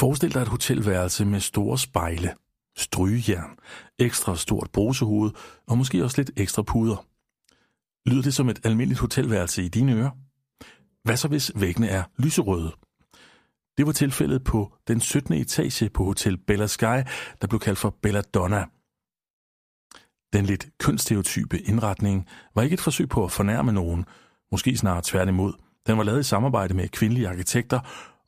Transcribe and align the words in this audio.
Forestil 0.00 0.34
dig 0.34 0.40
et 0.40 0.48
hotelværelse 0.48 1.24
med 1.24 1.40
store 1.40 1.78
spejle, 1.78 2.34
strygejern, 2.76 3.58
ekstra 3.98 4.36
stort 4.36 4.70
brusehoved 4.72 5.30
og 5.66 5.78
måske 5.78 6.04
også 6.04 6.20
lidt 6.20 6.30
ekstra 6.36 6.62
puder. 6.62 7.06
Lyder 8.06 8.22
det 8.22 8.34
som 8.34 8.48
et 8.48 8.60
almindeligt 8.64 9.00
hotelværelse 9.00 9.62
i 9.62 9.68
dine 9.68 9.92
ører? 9.92 10.10
Hvad 11.04 11.16
så 11.16 11.28
hvis 11.28 11.52
væggene 11.54 11.88
er 11.88 12.02
lyserøde? 12.18 12.72
Det 13.78 13.86
var 13.86 13.92
tilfældet 13.92 14.44
på 14.44 14.72
den 14.88 15.00
17. 15.00 15.34
etage 15.34 15.88
på 15.88 16.04
Hotel 16.04 16.38
Bella 16.46 16.66
Sky, 16.66 17.02
der 17.40 17.46
blev 17.48 17.60
kaldt 17.60 17.78
for 17.78 17.96
Bella 18.02 18.20
Donna. 18.20 18.64
Den 20.32 20.46
lidt 20.46 20.68
kønsstereotype 20.78 21.60
indretning 21.60 22.28
var 22.54 22.62
ikke 22.62 22.74
et 22.74 22.80
forsøg 22.80 23.08
på 23.08 23.24
at 23.24 23.32
fornærme 23.32 23.72
nogen, 23.72 24.04
måske 24.52 24.76
snarere 24.76 25.02
tværtimod. 25.04 25.52
Den 25.86 25.98
var 25.98 26.04
lavet 26.04 26.20
i 26.20 26.22
samarbejde 26.22 26.74
med 26.74 26.88
kvindelige 26.88 27.28
arkitekter 27.28 27.80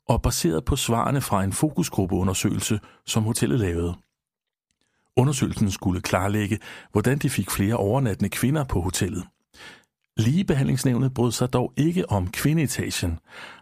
og 0.07 0.21
baseret 0.21 0.65
på 0.65 0.75
svarene 0.75 1.21
fra 1.21 1.43
en 1.43 1.53
fokusgruppeundersøgelse, 1.53 2.79
som 3.05 3.23
hotellet 3.23 3.59
lavede. 3.59 3.95
Undersøgelsen 5.17 5.71
skulle 5.71 6.01
klarlægge, 6.01 6.59
hvordan 6.91 7.17
de 7.17 7.29
fik 7.29 7.51
flere 7.51 7.75
overnattende 7.75 8.29
kvinder 8.29 8.63
på 8.63 8.81
hotellet. 8.81 9.23
Ligebehandlingsnævnet 10.17 11.13
brød 11.13 11.31
sig 11.31 11.53
dog 11.53 11.73
ikke 11.77 12.09
om 12.09 12.31
kvindeetagen, 12.31 13.19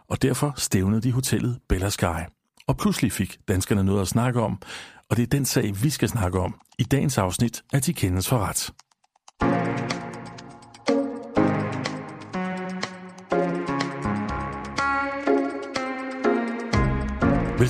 og 0.08 0.22
derfor 0.22 0.54
stævnede 0.56 1.02
de 1.02 1.12
hotellet 1.12 1.58
Bella 1.68 1.88
Sky. 1.88 2.22
Og 2.66 2.76
pludselig 2.76 3.12
fik 3.12 3.38
danskerne 3.48 3.84
noget 3.84 4.00
at 4.00 4.08
snakke 4.08 4.40
om, 4.40 4.58
og 5.10 5.16
det 5.16 5.22
er 5.22 5.26
den 5.26 5.44
sag, 5.44 5.82
vi 5.82 5.90
skal 5.90 6.08
snakke 6.08 6.40
om 6.40 6.60
i 6.78 6.82
dagens 6.82 7.18
afsnit 7.18 7.62
af 7.72 7.82
De 7.82 7.94
Kendes 7.94 8.28
for 8.28 8.38
Ret. 8.38 8.70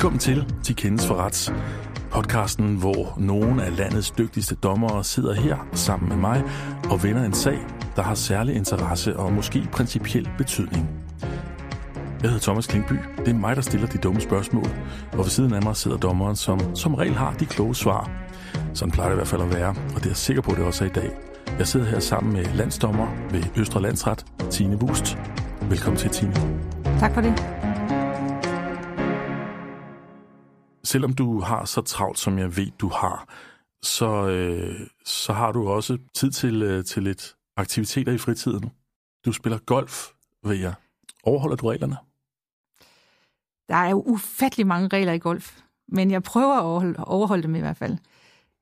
Velkommen 0.02 0.20
til 0.20 0.54
Til 0.64 0.76
Kendes 0.76 1.06
for 1.06 1.14
Rets, 1.14 1.52
podcasten, 2.10 2.76
hvor 2.76 3.14
nogle 3.18 3.64
af 3.64 3.76
landets 3.76 4.10
dygtigste 4.10 4.54
dommere 4.54 5.04
sidder 5.04 5.34
her 5.34 5.56
sammen 5.72 6.08
med 6.08 6.16
mig 6.16 6.44
og 6.90 7.02
vender 7.02 7.24
en 7.24 7.32
sag, 7.32 7.58
der 7.96 8.02
har 8.02 8.14
særlig 8.14 8.56
interesse 8.56 9.16
og 9.16 9.32
måske 9.32 9.68
principiel 9.72 10.28
betydning. 10.38 10.90
Jeg 12.22 12.30
hedder 12.30 12.42
Thomas 12.42 12.66
Klingby. 12.66 12.92
Det 13.18 13.28
er 13.28 13.34
mig, 13.34 13.56
der 13.56 13.62
stiller 13.62 13.86
de 13.86 13.98
dumme 13.98 14.20
spørgsmål, 14.20 14.66
og 15.12 15.18
ved 15.18 15.24
siden 15.24 15.54
af 15.54 15.62
mig 15.62 15.76
sidder 15.76 15.96
dommeren, 15.96 16.36
som 16.36 16.76
som 16.76 16.94
regel 16.94 17.14
har 17.14 17.32
de 17.32 17.46
kloge 17.46 17.74
svar. 17.74 18.10
Sådan 18.74 18.92
plejer 18.92 19.08
det 19.08 19.14
i 19.14 19.18
hvert 19.18 19.28
fald 19.28 19.42
at 19.42 19.54
være, 19.54 19.68
og 19.68 19.94
det 19.94 20.04
er 20.04 20.10
jeg 20.10 20.16
sikker 20.16 20.42
på, 20.42 20.50
at 20.50 20.56
det 20.56 20.66
også 20.66 20.84
er 20.84 20.88
i 20.88 20.92
dag. 20.92 21.10
Jeg 21.58 21.66
sidder 21.66 21.86
her 21.86 22.00
sammen 22.00 22.32
med 22.32 22.44
landsdommer 22.54 23.06
ved 23.30 23.42
Østre 23.56 23.82
Landsret, 23.82 24.26
Tine 24.50 24.82
Wust. 24.82 25.18
Velkommen 25.62 25.98
til, 25.98 26.10
Tine. 26.10 26.34
Tak 26.98 27.14
for 27.14 27.20
det. 27.20 27.61
Selvom 30.92 31.12
du 31.12 31.40
har 31.40 31.64
så 31.64 31.80
travlt, 31.80 32.18
som 32.18 32.38
jeg 32.38 32.56
ved, 32.56 32.70
du 32.78 32.88
har, 32.88 33.28
så, 33.82 34.28
øh, 34.28 34.86
så 35.04 35.32
har 35.32 35.52
du 35.52 35.68
også 35.68 35.98
tid 36.14 36.30
til, 36.30 36.62
øh, 36.62 36.84
til 36.84 37.02
lidt 37.02 37.36
aktiviteter 37.56 38.12
i 38.12 38.18
fritiden. 38.18 38.70
Du 39.24 39.32
spiller 39.32 39.58
golf, 39.58 40.08
ved 40.44 40.56
jeg. 40.56 40.74
Overholder 41.22 41.56
du 41.56 41.68
reglerne? 41.68 41.96
Der 43.68 43.74
er 43.74 43.90
jo 43.90 44.02
ufattelig 44.06 44.66
mange 44.66 44.88
regler 44.88 45.12
i 45.12 45.18
golf, 45.18 45.60
men 45.88 46.10
jeg 46.10 46.22
prøver 46.22 46.54
at 46.54 46.62
overholde, 46.62 47.04
overholde 47.04 47.42
dem 47.42 47.54
i 47.54 47.60
hvert 47.60 47.76
fald. 47.76 47.98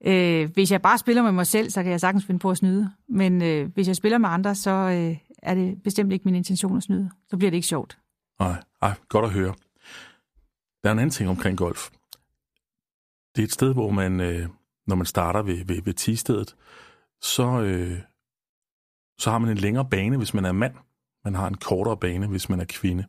Øh, 0.04 0.50
hvis 0.54 0.72
jeg 0.72 0.82
bare 0.82 0.98
spiller 0.98 1.22
med 1.22 1.32
mig 1.32 1.46
selv, 1.46 1.70
så 1.70 1.82
kan 1.82 1.92
jeg 1.92 2.00
sagtens 2.00 2.24
finde 2.24 2.38
på 2.38 2.50
at 2.50 2.56
snyde. 2.56 2.90
Men 3.08 3.42
øh, 3.42 3.72
hvis 3.74 3.88
jeg 3.88 3.96
spiller 3.96 4.18
med 4.18 4.28
andre, 4.28 4.54
så 4.54 4.70
øh, 4.70 5.16
er 5.42 5.54
det 5.54 5.82
bestemt 5.82 6.12
ikke 6.12 6.24
min 6.24 6.34
intention 6.34 6.76
at 6.76 6.82
snyde. 6.82 7.10
Så 7.28 7.36
bliver 7.36 7.50
det 7.50 7.56
ikke 7.56 7.68
sjovt. 7.68 7.98
Nej, 8.40 8.62
ej, 8.82 8.94
godt 9.08 9.24
at 9.24 9.30
høre. 9.30 9.54
Der 10.82 10.88
er 10.88 10.92
en 10.92 10.98
anden 10.98 11.10
ting 11.10 11.30
omkring 11.30 11.58
golf. 11.58 11.90
Det 13.36 13.42
er 13.42 13.46
et 13.46 13.52
sted, 13.52 13.72
hvor 13.72 13.90
man, 13.90 14.20
øh, 14.20 14.48
når 14.86 14.96
man 14.96 15.06
starter 15.06 15.42
ved, 15.42 15.64
ved, 15.64 15.82
ved 15.82 15.94
tistedet, 15.94 16.56
så, 17.20 17.60
øh, 17.60 17.98
så 19.18 19.30
har 19.30 19.38
man 19.38 19.50
en 19.50 19.58
længere 19.58 19.88
bane, 19.90 20.16
hvis 20.16 20.34
man 20.34 20.44
er 20.44 20.52
mand. 20.52 20.74
Man 21.24 21.34
har 21.34 21.48
en 21.48 21.54
kortere 21.54 21.96
bane, 21.96 22.26
hvis 22.26 22.48
man 22.48 22.60
er 22.60 22.64
kvinde. 22.64 23.04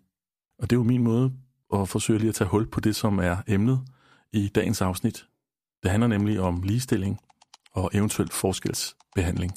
Og 0.60 0.70
det 0.70 0.76
er 0.76 0.80
jo 0.80 0.84
min 0.84 1.04
måde 1.04 1.34
at 1.74 1.90
forsøge 1.90 2.20
lige 2.20 2.30
at 2.30 2.36
tage 2.36 2.48
hul 2.48 2.68
på 2.68 2.80
det, 2.80 2.96
som 2.96 3.20
er 3.20 3.38
emnet 3.48 3.81
i 4.34 4.48
dagens 4.48 4.81
afsnit. 4.81 5.28
Det 5.84 5.92
handler 5.92 6.08
nemlig 6.08 6.40
om 6.40 6.62
ligestilling 6.62 7.20
og 7.74 7.92
eventuelt 7.94 8.34
forskelsbehandling. 8.34 9.52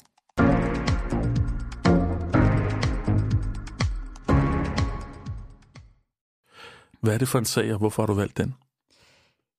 Hvad 7.01 7.13
er 7.13 7.17
det 7.17 7.27
for 7.27 7.39
en 7.39 7.45
sag, 7.45 7.73
og 7.73 7.77
hvorfor 7.77 8.01
har 8.01 8.07
du 8.07 8.13
valgt 8.13 8.37
den? 8.37 8.55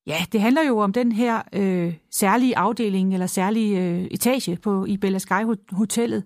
Ja, 0.06 0.24
det 0.32 0.40
handler 0.40 0.62
jo 0.62 0.78
om 0.78 0.92
den 0.92 1.12
her 1.12 1.42
øh, 1.52 1.94
særlige 2.10 2.58
afdeling 2.58 3.12
eller 3.12 3.26
særlige 3.26 3.80
øh, 3.82 4.04
etage 4.04 4.56
på 4.56 4.84
i 4.84 4.96
Bella 4.96 5.18
Sky 5.18 5.44
Hotellet, 5.70 6.24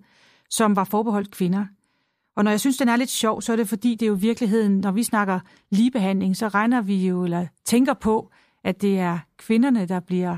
som 0.50 0.76
var 0.76 0.84
forbeholdt 0.84 1.30
kvinder. 1.30 1.66
Og 2.36 2.44
når 2.44 2.50
jeg 2.50 2.60
synes, 2.60 2.76
den 2.76 2.88
er 2.88 2.96
lidt 2.96 3.10
sjov, 3.10 3.42
så 3.42 3.52
er 3.52 3.56
det 3.56 3.68
fordi, 3.68 3.94
det 3.94 4.02
er 4.02 4.06
jo 4.06 4.16
i 4.16 4.20
virkeligheden, 4.20 4.78
når 4.78 4.90
vi 4.90 5.02
snakker 5.02 5.40
ligebehandling, 5.70 6.36
så 6.36 6.48
regner 6.48 6.80
vi 6.80 7.08
jo, 7.08 7.24
eller 7.24 7.46
tænker 7.64 7.94
på, 7.94 8.30
at 8.64 8.82
det 8.82 8.98
er 8.98 9.18
kvinderne, 9.38 9.86
der 9.86 10.00
bliver 10.00 10.36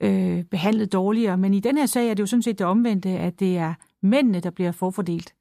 øh, 0.00 0.44
behandlet 0.44 0.92
dårligere. 0.92 1.36
Men 1.36 1.54
i 1.54 1.60
den 1.60 1.76
her 1.76 1.86
sag 1.86 2.10
er 2.10 2.14
det 2.14 2.20
jo 2.20 2.26
sådan 2.26 2.42
set 2.42 2.58
det 2.58 2.66
omvendte, 2.66 3.08
at 3.08 3.40
det 3.40 3.58
er 3.58 3.74
mændene, 4.02 4.40
der 4.40 4.50
bliver 4.50 4.72
forfordelt. 4.72 5.34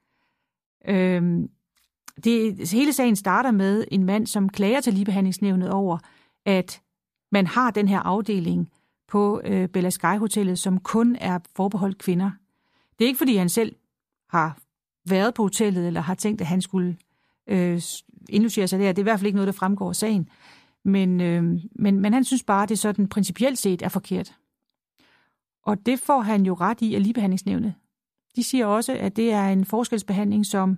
Øh, 0.87 1.39
det, 2.23 2.69
hele 2.71 2.93
sagen 2.93 3.15
starter 3.15 3.51
med 3.51 3.85
en 3.91 4.03
mand, 4.03 4.27
som 4.27 4.49
klager 4.49 4.81
til 4.81 4.93
ligebehandlingsnævnet 4.93 5.71
over, 5.71 5.97
at 6.45 6.81
man 7.31 7.47
har 7.47 7.71
den 7.71 7.87
her 7.87 7.99
afdeling 7.99 8.71
på 9.07 9.41
øh, 9.43 9.69
Bella 9.69 9.89
Sky 9.89 10.17
Hotellet, 10.17 10.59
som 10.59 10.79
kun 10.79 11.15
er 11.15 11.39
forbeholdt 11.55 11.97
kvinder. 11.97 12.31
Det 12.99 13.05
er 13.05 13.07
ikke, 13.07 13.17
fordi 13.17 13.35
han 13.35 13.49
selv 13.49 13.75
har 14.29 14.57
været 15.09 15.33
på 15.33 15.43
hotellet, 15.43 15.87
eller 15.87 16.01
har 16.01 16.15
tænkt, 16.15 16.41
at 16.41 16.47
han 16.47 16.61
skulle 16.61 16.97
øh, 17.47 17.81
indlucere 18.29 18.67
sig 18.67 18.79
der. 18.79 18.91
Det 18.91 18.97
er 18.97 19.03
i 19.03 19.03
hvert 19.03 19.19
fald 19.19 19.27
ikke 19.27 19.35
noget, 19.35 19.47
der 19.47 19.51
fremgår 19.59 19.89
af 19.89 19.95
sagen. 19.95 20.29
Men, 20.85 21.21
øh, 21.21 21.43
men, 21.75 21.99
men 21.99 22.13
han 22.13 22.23
synes 22.23 22.43
bare, 22.43 22.63
at 22.63 22.69
det 22.69 22.79
sådan 22.79 23.07
principielt 23.07 23.57
set 23.57 23.81
er 23.81 23.89
forkert. 23.89 24.35
Og 25.63 25.85
det 25.85 25.99
får 25.99 26.21
han 26.21 26.45
jo 26.45 26.53
ret 26.53 26.81
i 26.81 26.95
af 26.95 27.03
ligebehandlingsnævnet. 27.03 27.73
De 28.35 28.43
siger 28.43 28.65
også, 28.65 28.93
at 28.93 29.15
det 29.15 29.31
er 29.31 29.47
en 29.47 29.65
forskelsbehandling, 29.65 30.45
som, 30.45 30.77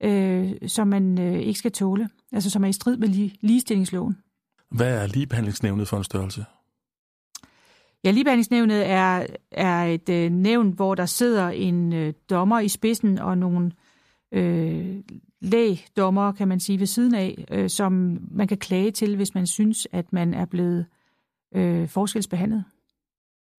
øh, 0.00 0.52
som 0.66 0.88
man 0.88 1.20
øh, 1.20 1.38
ikke 1.40 1.58
skal 1.58 1.72
tåle. 1.72 2.08
Altså 2.32 2.50
som 2.50 2.64
er 2.64 2.68
i 2.68 2.72
strid 2.72 2.96
med 2.96 3.08
li- 3.08 3.38
ligestillingsloven. 3.40 4.18
Hvad 4.70 5.02
er 5.02 5.06
ligebehandlingsnævnet 5.06 5.88
for 5.88 5.96
en 5.96 6.04
størrelse? 6.04 6.44
Ja, 8.04 8.10
ligebehandlingsnævnet 8.10 8.86
er, 8.86 9.26
er 9.50 9.84
et 9.84 10.08
øh, 10.08 10.30
nævn, 10.30 10.70
hvor 10.70 10.94
der 10.94 11.06
sidder 11.06 11.48
en 11.48 11.92
øh, 11.92 12.12
dommer 12.30 12.60
i 12.60 12.68
spidsen 12.68 13.18
og 13.18 13.38
nogle 13.38 13.72
øh, 14.32 14.96
lægdommer, 15.40 16.32
kan 16.32 16.48
man 16.48 16.60
sige, 16.60 16.78
ved 16.78 16.86
siden 16.86 17.14
af, 17.14 17.44
øh, 17.50 17.70
som 17.70 18.18
man 18.30 18.48
kan 18.48 18.58
klage 18.58 18.90
til, 18.90 19.16
hvis 19.16 19.34
man 19.34 19.46
synes, 19.46 19.88
at 19.92 20.12
man 20.12 20.34
er 20.34 20.44
blevet 20.44 20.86
øh, 21.54 21.88
forskelsbehandlet. 21.88 22.64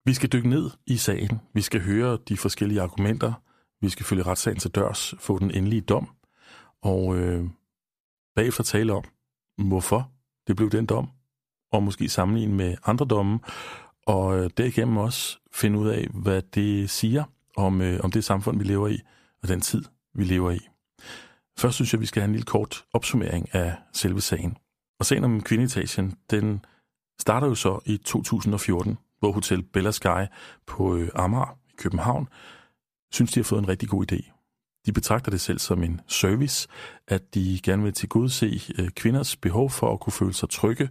Vi 0.04 0.14
skal 0.14 0.28
dykke 0.28 0.48
ned 0.48 0.70
i 0.86 0.96
sagen. 0.96 1.40
Vi 1.54 1.60
skal 1.60 1.80
høre 1.80 2.18
de 2.28 2.36
forskellige 2.36 2.80
argumenter. 2.80 3.32
Vi 3.80 3.88
skal 3.88 4.06
følge 4.06 4.22
retssagen 4.22 4.58
til 4.58 4.70
dørs, 4.70 5.14
få 5.18 5.38
den 5.38 5.50
endelige 5.50 5.80
dom, 5.80 6.08
og 6.82 7.18
øh, 7.18 7.44
bagefter 8.36 8.64
tale 8.64 8.92
om, 8.92 9.04
hvorfor 9.58 10.10
det 10.50 10.56
blev 10.56 10.70
den 10.70 10.86
dom, 10.86 11.08
og 11.72 11.82
måske 11.82 12.08
sammenligne 12.08 12.54
med 12.54 12.76
andre 12.86 13.06
domme, 13.06 13.38
og 14.06 14.38
øh, 14.38 14.50
derigennem 14.56 14.96
også 14.96 15.38
finde 15.52 15.78
ud 15.78 15.88
af, 15.88 16.06
hvad 16.10 16.42
det 16.42 16.90
siger 16.90 17.24
om, 17.56 17.80
øh, 17.80 18.00
om 18.04 18.10
det 18.10 18.24
samfund, 18.24 18.58
vi 18.58 18.64
lever 18.64 18.88
i, 18.88 18.98
og 19.42 19.48
den 19.48 19.60
tid, 19.60 19.84
vi 20.14 20.24
lever 20.24 20.50
i. 20.50 20.58
Først 21.58 21.74
synes 21.74 21.92
jeg, 21.92 22.00
vi 22.00 22.06
skal 22.06 22.20
have 22.22 22.28
en 22.28 22.32
lille 22.32 22.44
kort 22.44 22.84
opsummering 22.92 23.54
af 23.54 23.74
selve 23.92 24.20
sagen. 24.20 24.56
Og 24.98 25.06
sagen 25.06 25.24
om 25.24 25.42
kvindeetagen, 25.42 26.14
den 26.30 26.64
starter 27.20 27.46
jo 27.46 27.54
så 27.54 27.80
i 27.86 27.96
2014, 27.96 28.98
hvor 29.18 29.32
Hotel 29.32 29.62
Bella 29.62 29.90
Sky 29.90 30.26
på 30.66 30.96
øh, 30.96 31.08
Amager 31.14 31.58
i 31.68 31.74
København 31.76 32.28
synes, 33.12 33.32
de 33.32 33.40
har 33.40 33.44
fået 33.44 33.62
en 33.62 33.68
rigtig 33.68 33.88
god 33.88 34.12
idé. 34.12 34.39
De 34.86 34.92
betragter 34.92 35.30
det 35.30 35.40
selv 35.40 35.58
som 35.58 35.82
en 35.82 36.00
service, 36.06 36.68
at 37.08 37.34
de 37.34 37.60
gerne 37.62 37.82
vil 37.82 37.92
tilgodese 37.92 38.60
øh, 38.78 38.90
kvinders 38.90 39.36
behov 39.36 39.70
for 39.70 39.92
at 39.92 40.00
kunne 40.00 40.12
føle 40.12 40.34
sig 40.34 40.48
trygge, 40.48 40.88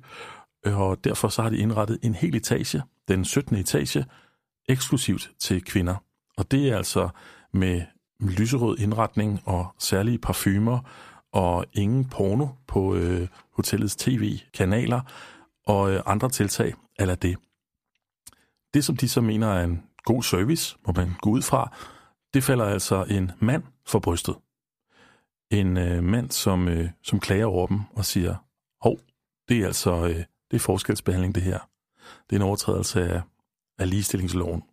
øh, 0.65 0.79
og 0.79 1.03
derfor 1.03 1.27
så 1.27 1.41
har 1.41 1.49
de 1.49 1.57
indrettet 1.57 1.99
en 2.01 2.15
hel 2.15 2.35
etage, 2.35 2.81
den 3.07 3.25
17. 3.25 3.55
etage, 3.55 4.05
eksklusivt 4.69 5.31
til 5.39 5.63
kvinder. 5.63 5.95
Og 6.37 6.51
det 6.51 6.69
er 6.69 6.77
altså 6.77 7.09
med 7.53 7.81
lyserød 8.19 8.77
indretning 8.79 9.41
og 9.45 9.67
særlige 9.79 10.17
parfumer 10.17 10.79
og 11.33 11.65
ingen 11.73 12.05
porno 12.05 12.47
på 12.67 12.95
øh, 12.95 13.27
hotellets 13.51 13.95
tv-kanaler 13.95 15.01
og 15.67 15.91
øh, 15.91 16.01
andre 16.05 16.29
tiltag 16.29 16.73
eller 16.99 17.15
det. 17.15 17.37
Det, 18.73 18.85
som 18.85 18.97
de 18.97 19.09
så 19.09 19.21
mener 19.21 19.47
er 19.47 19.63
en 19.63 19.83
god 20.03 20.23
service, 20.23 20.77
må 20.87 20.93
man 20.95 21.15
gå 21.21 21.29
ud 21.29 21.41
fra, 21.41 21.75
det 22.33 22.43
falder 22.43 22.65
altså 22.65 23.05
en 23.09 23.31
mand 23.39 23.63
for 23.87 23.99
brystet. 23.99 24.35
En 25.51 25.77
øh, 25.77 26.03
mand, 26.03 26.31
som, 26.31 26.67
øh, 26.67 26.89
som 27.03 27.19
klager 27.19 27.45
over 27.45 27.67
dem 27.67 27.79
og 27.95 28.05
siger, 28.05 28.35
hov, 28.81 28.99
det 29.49 29.57
er 29.57 29.65
altså 29.65 30.07
øh, 30.07 30.15
Det 30.51 30.55
er 30.55 30.59
forskelsbehandling, 30.59 31.35
det 31.35 31.43
her. 31.43 31.59
Det 32.29 32.35
er 32.35 32.39
en 32.39 32.47
overtrædelse 32.47 33.09
af, 33.09 33.21
af 33.79 33.89
ligestillingsloven. 33.89 34.63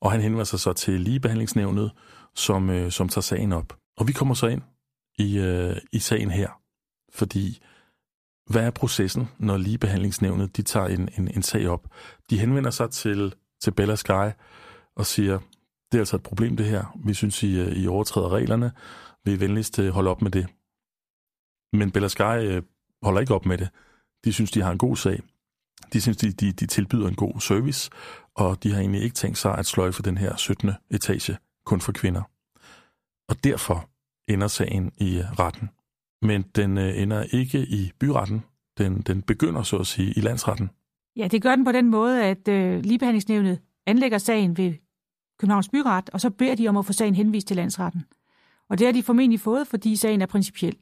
Og 0.00 0.10
han 0.12 0.20
henvender 0.20 0.44
sig 0.44 0.60
så 0.60 0.72
til 0.72 1.00
ligebehandlingsnævnet, 1.00 1.92
som, 2.34 2.70
øh, 2.70 2.90
som 2.90 3.08
tager 3.08 3.22
sagen 3.22 3.52
op. 3.52 3.78
Og 3.96 4.08
vi 4.08 4.12
kommer 4.12 4.34
så 4.34 4.46
ind 4.46 4.62
i, 5.18 5.38
øh, 5.38 5.76
i 5.92 5.98
sagen 5.98 6.30
her, 6.30 6.50
fordi 7.12 7.62
hvad 8.46 8.66
er 8.66 8.70
processen, 8.70 9.28
når 9.38 9.56
ligebehandlingsnævnet 9.56 10.56
de 10.56 10.62
tager 10.62 10.86
en, 10.86 11.08
en, 11.18 11.28
en 11.36 11.42
sag 11.42 11.68
op? 11.68 11.88
De 12.30 12.38
henvender 12.38 12.70
sig 12.70 12.90
til, 12.90 13.34
til 13.60 13.70
Bella 13.70 13.96
Sky 13.96 14.30
og 14.96 15.06
siger, 15.06 15.38
det 15.92 15.98
er 15.98 16.02
altså 16.02 16.16
et 16.16 16.22
problem 16.22 16.56
det 16.56 16.66
her. 16.66 16.98
Vi 17.04 17.14
synes, 17.14 17.42
I, 17.42 17.60
øh, 17.60 17.72
I 17.72 17.86
overtræder 17.86 18.28
reglerne. 18.28 18.72
Vi 19.24 19.32
er 19.32 19.36
venligst 19.36 19.80
holde 19.80 20.10
op 20.10 20.22
med 20.22 20.30
det. 20.30 20.46
Men 21.72 21.90
Bella 21.90 22.08
Sky 22.08 22.22
øh, 22.22 22.62
holder 23.02 23.20
ikke 23.20 23.34
op 23.34 23.46
med 23.46 23.58
det. 23.58 23.68
De 24.24 24.32
synes, 24.32 24.50
de 24.50 24.62
har 24.62 24.72
en 24.72 24.78
god 24.78 24.96
sag. 24.96 25.22
De 25.92 26.00
synes, 26.00 26.16
de, 26.16 26.32
de, 26.32 26.52
de 26.52 26.66
tilbyder 26.66 27.08
en 27.08 27.14
god 27.14 27.40
service, 27.40 27.90
og 28.34 28.62
de 28.62 28.72
har 28.72 28.80
egentlig 28.80 29.02
ikke 29.02 29.14
tænkt 29.14 29.38
sig 29.38 29.58
at 29.58 29.66
sløjfe 29.66 30.02
den 30.02 30.18
her 30.18 30.36
17. 30.36 30.70
etage 30.90 31.36
kun 31.66 31.80
for 31.80 31.92
kvinder. 31.92 32.22
Og 33.28 33.44
derfor 33.44 33.90
ender 34.28 34.46
sagen 34.46 34.92
i 34.98 35.18
øh, 35.18 35.32
retten. 35.38 35.70
Men 36.22 36.42
den 36.42 36.78
ender 36.78 37.22
ikke 37.22 37.58
i 37.58 37.92
byretten. 38.00 38.44
Den, 38.78 39.00
den 39.00 39.22
begynder, 39.22 39.62
så 39.62 39.76
at 39.76 39.86
sige, 39.86 40.12
i 40.16 40.20
landsretten. 40.20 40.70
Ja, 41.16 41.28
det 41.28 41.42
gør 41.42 41.56
den 41.56 41.64
på 41.64 41.72
den 41.72 41.90
måde, 41.90 42.24
at 42.24 42.48
øh, 42.48 42.80
ligebehandlingsnævnet 42.80 43.60
anlægger 43.86 44.18
sagen 44.18 44.56
ved 44.56 44.74
Københavns 45.38 45.68
Byret, 45.68 46.10
og 46.12 46.20
så 46.20 46.30
beder 46.30 46.54
de 46.54 46.68
om 46.68 46.76
at 46.76 46.84
få 46.84 46.92
sagen 46.92 47.14
henvist 47.14 47.46
til 47.46 47.56
landsretten. 47.56 48.04
Og 48.68 48.78
det 48.78 48.86
har 48.86 48.92
de 48.92 49.02
formentlig 49.02 49.40
fået, 49.40 49.66
fordi 49.66 49.96
sagen 49.96 50.22
er 50.22 50.26
principiel. 50.26 50.76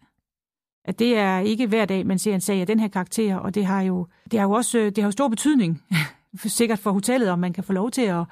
At 0.85 0.99
det 0.99 1.19
er 1.19 1.39
ikke 1.39 1.67
hver 1.67 1.85
dag, 1.85 2.07
man 2.07 2.19
ser 2.19 2.35
en 2.35 2.41
sag 2.41 2.61
af 2.61 2.67
den 2.67 2.81
her 2.81 2.89
karakter, 2.89 3.37
og 3.37 3.55
det 3.55 3.67
har 3.67 3.83
jo, 3.83 4.07
det 4.31 4.39
har 4.39 4.47
jo 4.47 4.53
også 4.53 4.79
det 4.79 4.99
har 4.99 5.05
jo 5.05 5.11
stor 5.11 5.29
betydning, 5.29 5.83
sikkert 6.45 6.79
for 6.79 6.93
hotellet, 6.93 7.31
om 7.31 7.39
man 7.39 7.53
kan 7.53 7.65
få 7.65 7.73
lov 7.73 7.91
til 7.91 8.03
at, 8.03 8.25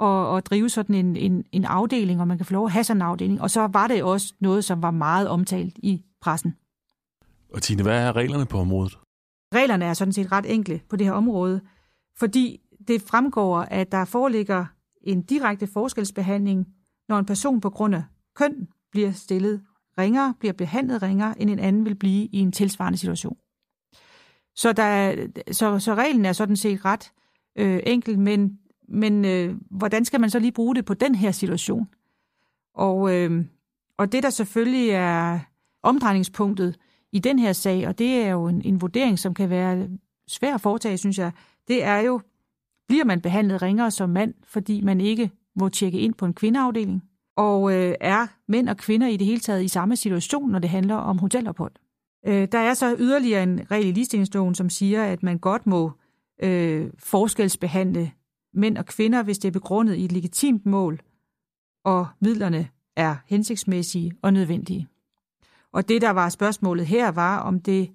at, 0.00 0.36
at 0.36 0.46
drive 0.46 0.68
sådan 0.68 0.94
en, 0.94 1.16
en, 1.16 1.44
en 1.52 1.64
afdeling, 1.64 2.20
og 2.20 2.28
man 2.28 2.36
kan 2.36 2.46
få 2.46 2.52
lov 2.52 2.64
at 2.64 2.72
have 2.72 2.84
sådan 2.84 2.98
en 2.98 3.06
afdeling. 3.06 3.40
Og 3.40 3.50
så 3.50 3.66
var 3.66 3.86
det 3.86 4.02
også 4.02 4.34
noget, 4.40 4.64
som 4.64 4.82
var 4.82 4.90
meget 4.90 5.28
omtalt 5.28 5.78
i 5.78 6.04
pressen. 6.20 6.56
Og 7.54 7.62
Tine, 7.62 7.82
hvad 7.82 8.06
er 8.06 8.16
reglerne 8.16 8.46
på 8.46 8.58
området? 8.58 8.98
Reglerne 9.54 9.84
er 9.84 9.94
sådan 9.94 10.12
set 10.12 10.32
ret 10.32 10.54
enkle 10.54 10.80
på 10.88 10.96
det 10.96 11.06
her 11.06 11.12
område, 11.12 11.60
fordi 12.18 12.60
det 12.88 13.02
fremgår, 13.02 13.58
at 13.60 13.92
der 13.92 14.04
foreligger 14.04 14.64
en 15.02 15.22
direkte 15.22 15.66
forskelsbehandling, 15.66 16.66
når 17.08 17.18
en 17.18 17.24
person 17.24 17.60
på 17.60 17.70
grund 17.70 17.94
af 17.94 18.02
køn 18.34 18.68
bliver 18.90 19.12
stillet 19.12 19.62
ringere, 19.98 20.34
bliver 20.38 20.52
behandlet 20.52 21.02
ringere, 21.02 21.40
end 21.40 21.50
en 21.50 21.58
anden 21.58 21.84
vil 21.84 21.94
blive 21.94 22.24
i 22.26 22.38
en 22.38 22.52
tilsvarende 22.52 22.98
situation. 22.98 23.36
Så, 24.54 24.72
der, 24.72 25.14
så, 25.52 25.78
så 25.78 25.94
reglen 25.94 26.24
er 26.24 26.32
sådan 26.32 26.56
set 26.56 26.84
ret 26.84 27.12
øh, 27.58 27.80
enkel, 27.86 28.18
men, 28.18 28.58
men 28.88 29.24
øh, 29.24 29.56
hvordan 29.70 30.04
skal 30.04 30.20
man 30.20 30.30
så 30.30 30.38
lige 30.38 30.52
bruge 30.52 30.74
det 30.74 30.84
på 30.84 30.94
den 30.94 31.14
her 31.14 31.30
situation? 31.30 31.88
Og, 32.74 33.14
øh, 33.14 33.44
og 33.98 34.12
det, 34.12 34.22
der 34.22 34.30
selvfølgelig 34.30 34.90
er 34.90 35.40
omdrejningspunktet 35.82 36.78
i 37.12 37.18
den 37.18 37.38
her 37.38 37.52
sag, 37.52 37.88
og 37.88 37.98
det 37.98 38.22
er 38.22 38.30
jo 38.30 38.46
en, 38.46 38.62
en 38.62 38.80
vurdering, 38.80 39.18
som 39.18 39.34
kan 39.34 39.50
være 39.50 39.88
svær 40.28 40.54
at 40.54 40.60
foretage, 40.60 40.98
synes 40.98 41.18
jeg, 41.18 41.32
det 41.68 41.84
er 41.84 41.98
jo, 41.98 42.20
bliver 42.92 43.04
man 43.04 43.20
behandlet 43.20 43.62
ringere 43.62 43.90
som 43.90 44.10
mand, 44.10 44.34
fordi 44.44 44.80
man 44.80 45.00
ikke 45.00 45.30
må 45.56 45.68
tjekke 45.68 45.98
ind 45.98 46.14
på 46.14 46.26
en 46.26 46.34
kvindeafdeling? 46.34 47.02
Og 47.36 47.72
øh, 47.72 47.94
er 48.00 48.26
mænd 48.48 48.68
og 48.68 48.76
kvinder 48.76 49.06
i 49.06 49.16
det 49.16 49.26
hele 49.26 49.40
taget 49.40 49.64
i 49.64 49.68
samme 49.68 49.96
situation, 49.96 50.50
når 50.50 50.58
det 50.58 50.70
handler 50.70 50.94
om 50.94 51.18
hotelophold? 51.18 51.72
Øh, 52.26 52.48
der 52.52 52.58
er 52.58 52.74
så 52.74 52.96
yderligere 52.98 53.42
en 53.42 53.60
regel 53.70 53.86
i 53.86 53.92
ligestillingsloven, 53.92 54.54
som 54.54 54.70
siger, 54.70 55.04
at 55.04 55.22
man 55.22 55.38
godt 55.38 55.66
må 55.66 55.92
øh, 56.42 56.90
forskelsbehandle 56.98 58.12
mænd 58.54 58.78
og 58.78 58.86
kvinder, 58.86 59.22
hvis 59.22 59.38
det 59.38 59.48
er 59.48 59.52
begrundet 59.52 59.96
i 59.96 60.04
et 60.04 60.12
legitimt 60.12 60.66
mål, 60.66 61.00
og 61.84 62.06
midlerne 62.20 62.68
er 62.96 63.16
hensigtsmæssige 63.26 64.12
og 64.22 64.32
nødvendige. 64.32 64.88
Og 65.72 65.88
det, 65.88 66.02
der 66.02 66.10
var 66.10 66.28
spørgsmålet 66.28 66.86
her, 66.86 67.10
var, 67.10 67.38
om 67.38 67.60
det 67.60 67.90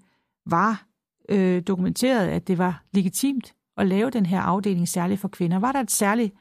var 0.45 0.85
øh, 1.29 1.61
dokumenteret, 1.61 2.27
at 2.27 2.47
det 2.47 2.57
var 2.57 2.83
legitimt 2.93 3.53
at 3.77 3.88
lave 3.88 4.09
den 4.09 4.25
her 4.25 4.41
afdeling 4.41 4.88
særligt 4.88 5.19
for 5.19 5.27
kvinder. 5.27 5.59
Var 5.59 5.71
der 5.71 5.79
et 5.79 5.91
særligt 5.91 6.33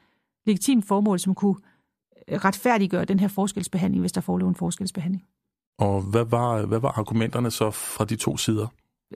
legitimt 0.45 0.85
formål, 0.85 1.19
som 1.19 1.35
kunne 1.35 1.55
øh, 2.27 2.39
retfærdiggøre 2.39 3.05
den 3.05 3.19
her 3.19 3.27
forskelsbehandling, 3.27 4.01
hvis 4.01 4.11
der 4.11 4.21
forelå 4.21 4.47
en 4.47 4.55
forskelsbehandling? 4.55 5.23
Og 5.79 6.01
hvad 6.01 6.25
var, 6.25 6.65
hvad 6.65 6.79
var 6.79 6.99
argumenterne 6.99 7.51
så 7.51 7.71
fra 7.71 8.05
de 8.05 8.15
to 8.15 8.37
sider? 8.37 8.67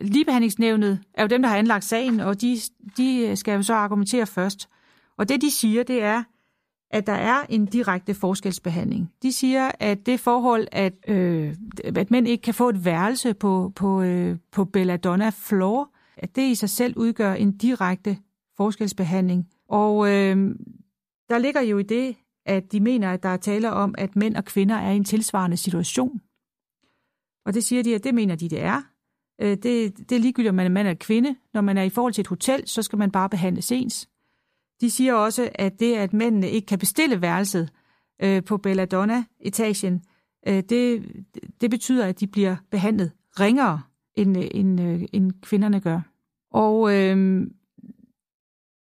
Ligebehandlingsnævnet 0.01 0.99
er 1.13 1.21
jo 1.21 1.27
dem, 1.27 1.41
der 1.41 1.49
har 1.49 1.57
anlagt 1.57 1.83
sagen, 1.83 2.19
og 2.19 2.41
de, 2.41 2.57
de 2.97 3.35
skal 3.35 3.55
jo 3.55 3.63
så 3.63 3.73
argumentere 3.73 4.25
først. 4.25 4.69
Og 5.17 5.29
det, 5.29 5.41
de 5.41 5.51
siger, 5.51 5.83
det 5.83 6.03
er, 6.03 6.23
at 6.91 7.07
der 7.07 7.13
er 7.13 7.45
en 7.49 7.65
direkte 7.65 8.13
forskelsbehandling. 8.13 9.11
De 9.21 9.31
siger, 9.31 9.71
at 9.79 10.05
det 10.05 10.19
forhold, 10.19 10.67
at, 10.71 10.93
øh, 11.07 11.55
at 11.83 12.11
mænd 12.11 12.27
ikke 12.27 12.41
kan 12.41 12.53
få 12.53 12.69
et 12.69 12.85
værelse 12.85 13.33
på, 13.33 13.71
på, 13.75 14.01
øh, 14.01 14.37
på 14.51 14.65
Belladonna 14.65 15.29
Floor, 15.29 15.90
at 16.21 16.35
det 16.35 16.51
i 16.51 16.55
sig 16.55 16.69
selv 16.69 16.97
udgør 16.97 17.33
en 17.33 17.57
direkte 17.57 18.17
forskelsbehandling. 18.57 19.49
Og 19.69 20.07
øh, 20.07 20.55
der 21.29 21.37
ligger 21.37 21.61
jo 21.61 21.77
i 21.77 21.83
det, 21.83 22.15
at 22.45 22.71
de 22.71 22.79
mener, 22.79 23.11
at 23.11 23.23
der 23.23 23.29
er 23.29 23.37
tale 23.37 23.71
om, 23.71 23.95
at 23.97 24.15
mænd 24.15 24.35
og 24.35 24.45
kvinder 24.45 24.75
er 24.75 24.91
i 24.91 24.95
en 24.95 25.03
tilsvarende 25.03 25.57
situation. 25.57 26.21
Og 27.45 27.53
det 27.53 27.63
siger 27.63 27.83
de, 27.83 27.95
at 27.95 28.03
det 28.03 28.15
mener 28.15 28.35
de, 28.35 28.49
det 28.49 28.61
er. 28.61 28.81
Øh, 29.41 29.49
det, 29.49 29.97
det 29.97 30.11
er 30.11 30.19
ligegyldigt, 30.19 30.49
om 30.49 30.55
man 30.55 30.65
er 30.65 30.69
mand 30.69 30.87
eller 30.87 30.99
kvinde. 30.99 31.35
Når 31.53 31.61
man 31.61 31.77
er 31.77 31.83
i 31.83 31.89
forhold 31.89 32.13
til 32.13 32.21
et 32.21 32.27
hotel, 32.27 32.67
så 32.67 32.81
skal 32.81 32.99
man 32.99 33.11
bare 33.11 33.29
behandles 33.29 33.71
ens. 33.71 34.09
De 34.81 34.89
siger 34.89 35.13
også, 35.13 35.49
at 35.55 35.79
det, 35.79 35.95
at 35.95 36.13
mændene 36.13 36.49
ikke 36.49 36.65
kan 36.65 36.79
bestille 36.79 37.21
værelset 37.21 37.69
øh, 38.23 38.43
på 38.43 38.57
Belladonna-etagen, 38.57 40.03
øh, 40.47 40.63
det, 40.69 41.03
det 41.61 41.69
betyder, 41.69 42.05
at 42.05 42.19
de 42.19 42.27
bliver 42.27 42.55
behandlet 42.71 43.11
ringere, 43.39 43.81
end, 44.15 44.37
øh, 44.37 44.47
end, 44.51 44.81
øh, 44.81 45.03
end 45.13 45.31
kvinderne 45.41 45.79
gør. 45.79 46.10
Og 46.51 46.93
øh, 46.95 47.47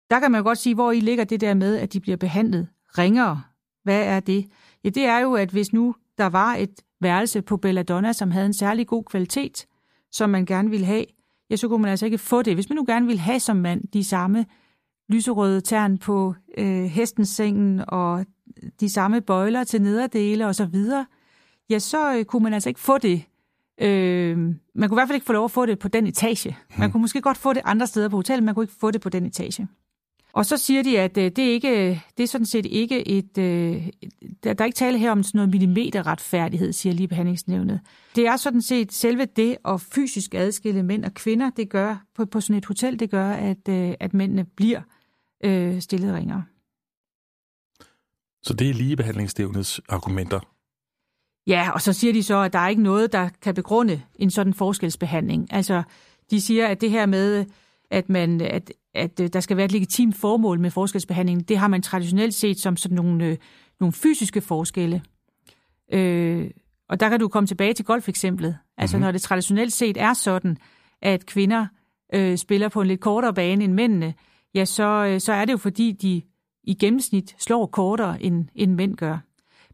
der 0.09 0.19
kan 0.19 0.31
man 0.31 0.39
jo 0.39 0.43
godt 0.43 0.57
sige, 0.57 0.75
hvor 0.75 0.91
I 0.91 0.99
ligger 0.99 1.23
det 1.23 1.41
der 1.41 1.53
med, 1.53 1.77
at 1.77 1.93
de 1.93 1.99
bliver 1.99 2.17
behandlet 2.17 2.67
ringere. 2.97 3.41
Hvad 3.83 4.03
er 4.03 4.19
det? 4.19 4.47
Ja, 4.83 4.89
det 4.89 5.05
er 5.05 5.19
jo, 5.19 5.33
at 5.33 5.49
hvis 5.49 5.73
nu 5.73 5.95
der 6.17 6.25
var 6.25 6.55
et 6.55 6.81
værelse 7.01 7.41
på 7.41 7.57
Belladonna, 7.57 8.13
som 8.13 8.31
havde 8.31 8.45
en 8.45 8.53
særlig 8.53 8.87
god 8.87 9.03
kvalitet, 9.03 9.65
som 10.11 10.29
man 10.29 10.45
gerne 10.45 10.69
ville 10.69 10.85
have, 10.85 11.05
ja, 11.49 11.55
så 11.55 11.67
kunne 11.67 11.81
man 11.81 11.91
altså 11.91 12.05
ikke 12.05 12.17
få 12.17 12.41
det. 12.41 12.53
Hvis 12.53 12.69
man 12.69 12.75
nu 12.75 12.85
gerne 12.87 13.05
ville 13.05 13.19
have 13.19 13.39
som 13.39 13.57
mand 13.57 13.87
de 13.93 14.03
samme 14.03 14.45
lyserøde 15.09 15.61
tern 15.61 15.97
på 15.97 16.35
øh, 16.57 16.83
hestens 16.83 17.29
sengen 17.29 17.83
og 17.87 18.25
de 18.79 18.89
samme 18.89 19.21
bøjler 19.21 19.63
til 19.63 19.81
nederdele 19.81 20.47
og 20.47 20.55
så 20.55 20.65
videre, 20.65 21.05
ja, 21.69 21.79
så 21.79 22.15
øh, 22.17 22.25
kunne 22.25 22.43
man 22.43 22.53
altså 22.53 22.69
ikke 22.69 22.79
få 22.79 22.97
det. 22.97 23.23
Øh, 23.81 24.37
man 24.75 24.89
kunne 24.89 24.95
i 24.95 24.97
hvert 24.97 25.07
fald 25.07 25.15
ikke 25.15 25.25
få 25.25 25.33
lov 25.33 25.45
at 25.45 25.51
få 25.51 25.65
det 25.65 25.79
på 25.79 25.87
den 25.87 26.07
etage. 26.07 26.57
Man 26.77 26.85
hmm. 26.85 26.91
kunne 26.91 27.01
måske 27.01 27.21
godt 27.21 27.37
få 27.37 27.53
det 27.53 27.61
andre 27.65 27.87
steder 27.87 28.09
på 28.09 28.15
hotellet, 28.15 28.43
men 28.43 28.45
man 28.45 28.55
kunne 28.55 28.63
ikke 28.63 28.75
få 28.79 28.91
det 28.91 29.01
på 29.01 29.09
den 29.09 29.25
etage. 29.25 29.67
Og 30.33 30.45
så 30.45 30.57
siger 30.57 30.83
de, 30.83 30.99
at 30.99 31.17
øh, 31.17 31.23
det, 31.23 31.39
er 31.39 31.51
ikke, 31.51 32.03
det 32.17 32.23
er 32.23 32.27
sådan 32.27 32.45
set 32.45 32.65
ikke 32.65 33.07
et... 33.07 33.37
Øh, 33.37 33.87
der, 34.43 34.55
er 34.59 34.65
ikke 34.65 34.75
tale 34.75 34.97
her 34.97 35.11
om 35.11 35.23
sådan 35.23 35.37
noget 35.37 35.51
millimeterretfærdighed, 35.51 36.73
siger 36.73 36.93
lige 36.93 37.07
behandlingsnævnet. 37.07 37.79
Det 38.15 38.27
er 38.27 38.37
sådan 38.37 38.61
set 38.61 38.93
selve 38.93 39.25
det 39.25 39.57
at 39.65 39.81
fysisk 39.81 40.35
adskille 40.35 40.83
mænd 40.83 41.05
og 41.05 41.13
kvinder, 41.13 41.49
det 41.49 41.69
gør 41.69 42.05
på, 42.15 42.25
på 42.25 42.41
sådan 42.41 42.55
et 42.55 42.65
hotel, 42.65 42.99
det 42.99 43.09
gør, 43.09 43.31
at, 43.31 43.69
øh, 43.69 43.93
at 43.99 44.13
mændene 44.13 44.45
bliver 44.45 44.81
øh, 45.43 45.81
stillet 45.81 46.15
ringere. 46.15 46.43
Så 48.43 48.53
det 48.53 48.69
er 48.69 48.73
ligebehandlingsstævnets 48.73 49.81
argumenter? 49.89 50.39
Ja, 51.47 51.71
og 51.71 51.81
så 51.81 51.93
siger 51.93 52.13
de 52.13 52.23
så, 52.23 52.37
at 52.37 52.53
der 52.53 52.59
er 52.59 52.67
ikke 52.67 52.83
noget, 52.83 53.13
der 53.13 53.29
kan 53.41 53.55
begrunde 53.55 54.01
en 54.15 54.31
sådan 54.31 54.53
forskelsbehandling. 54.53 55.53
Altså, 55.53 55.83
de 56.31 56.41
siger, 56.41 56.67
at 56.67 56.81
det 56.81 56.91
her 56.91 57.05
med, 57.05 57.45
at, 57.91 58.09
man, 58.09 58.41
at, 58.41 58.73
at 58.93 59.19
øh, 59.19 59.29
der 59.33 59.39
skal 59.39 59.57
være 59.57 59.65
et 59.65 59.71
legitimt 59.71 60.15
formål 60.15 60.59
med 60.59 60.71
forskelsbehandling, 60.71 61.49
det 61.49 61.57
har 61.57 61.67
man 61.67 61.81
traditionelt 61.81 62.33
set 62.33 62.59
som 62.59 62.77
sådan 62.77 62.95
nogle, 62.95 63.25
øh, 63.25 63.37
nogle 63.79 63.93
fysiske 63.93 64.41
forskelle. 64.41 65.01
Øh, 65.93 66.51
og 66.89 66.99
der 66.99 67.09
kan 67.09 67.19
du 67.19 67.27
komme 67.27 67.47
tilbage 67.47 67.73
til 67.73 67.85
golfeksemplet. 67.85 68.57
Altså, 68.77 68.97
mm-hmm. 68.97 69.05
når 69.05 69.11
det 69.11 69.21
traditionelt 69.21 69.73
set 69.73 69.97
er 69.97 70.13
sådan, 70.13 70.57
at 71.01 71.25
kvinder 71.25 71.67
øh, 72.13 72.37
spiller 72.37 72.69
på 72.69 72.81
en 72.81 72.87
lidt 72.87 72.99
kortere 72.99 73.33
bane 73.33 73.63
end 73.63 73.73
mændene, 73.73 74.13
ja, 74.55 74.65
så, 74.65 75.05
øh, 75.05 75.19
så 75.19 75.33
er 75.33 75.45
det 75.45 75.53
jo 75.53 75.57
fordi, 75.57 75.91
de 75.91 76.21
i 76.63 76.73
gennemsnit 76.73 77.35
slår 77.39 77.65
kortere, 77.65 78.23
end, 78.23 78.45
end 78.55 78.73
mænd 78.73 78.95
gør. 78.95 79.17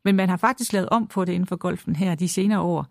Men 0.06 0.16
man 0.16 0.30
har 0.30 0.38
faktisk 0.38 0.74
lavet 0.74 0.90
om 0.90 1.08
på 1.08 1.26
det 1.26 1.34
inden 1.34 1.48
for 1.48 1.56
golfen 1.56 1.96
her 1.96 2.16
de 2.16 2.28
senere 2.28 2.60
år. 2.60 2.86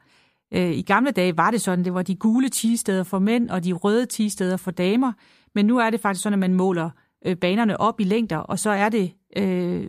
Øh, 0.52 0.70
I 0.70 0.82
gamle 0.82 1.10
dage 1.10 1.36
var 1.36 1.50
det 1.50 1.60
sådan, 1.60 1.84
det 1.84 1.94
var 1.94 2.02
de 2.02 2.16
gule 2.16 2.48
tisteder 2.48 3.02
for 3.02 3.18
mænd 3.18 3.50
og 3.50 3.64
de 3.64 3.72
røde 3.72 4.06
tisteder 4.06 4.56
for 4.56 4.70
damer. 4.70 5.12
Men 5.54 5.66
nu 5.66 5.78
er 5.78 5.90
det 5.90 6.00
faktisk 6.00 6.22
sådan, 6.22 6.34
at 6.34 6.38
man 6.38 6.54
måler 6.54 6.90
øh, 7.26 7.36
banerne 7.36 7.80
op 7.80 8.00
i 8.00 8.04
længder, 8.04 8.36
og 8.36 8.58
så 8.58 8.70
er 8.70 8.88
det, 8.88 9.12
øh, 9.36 9.88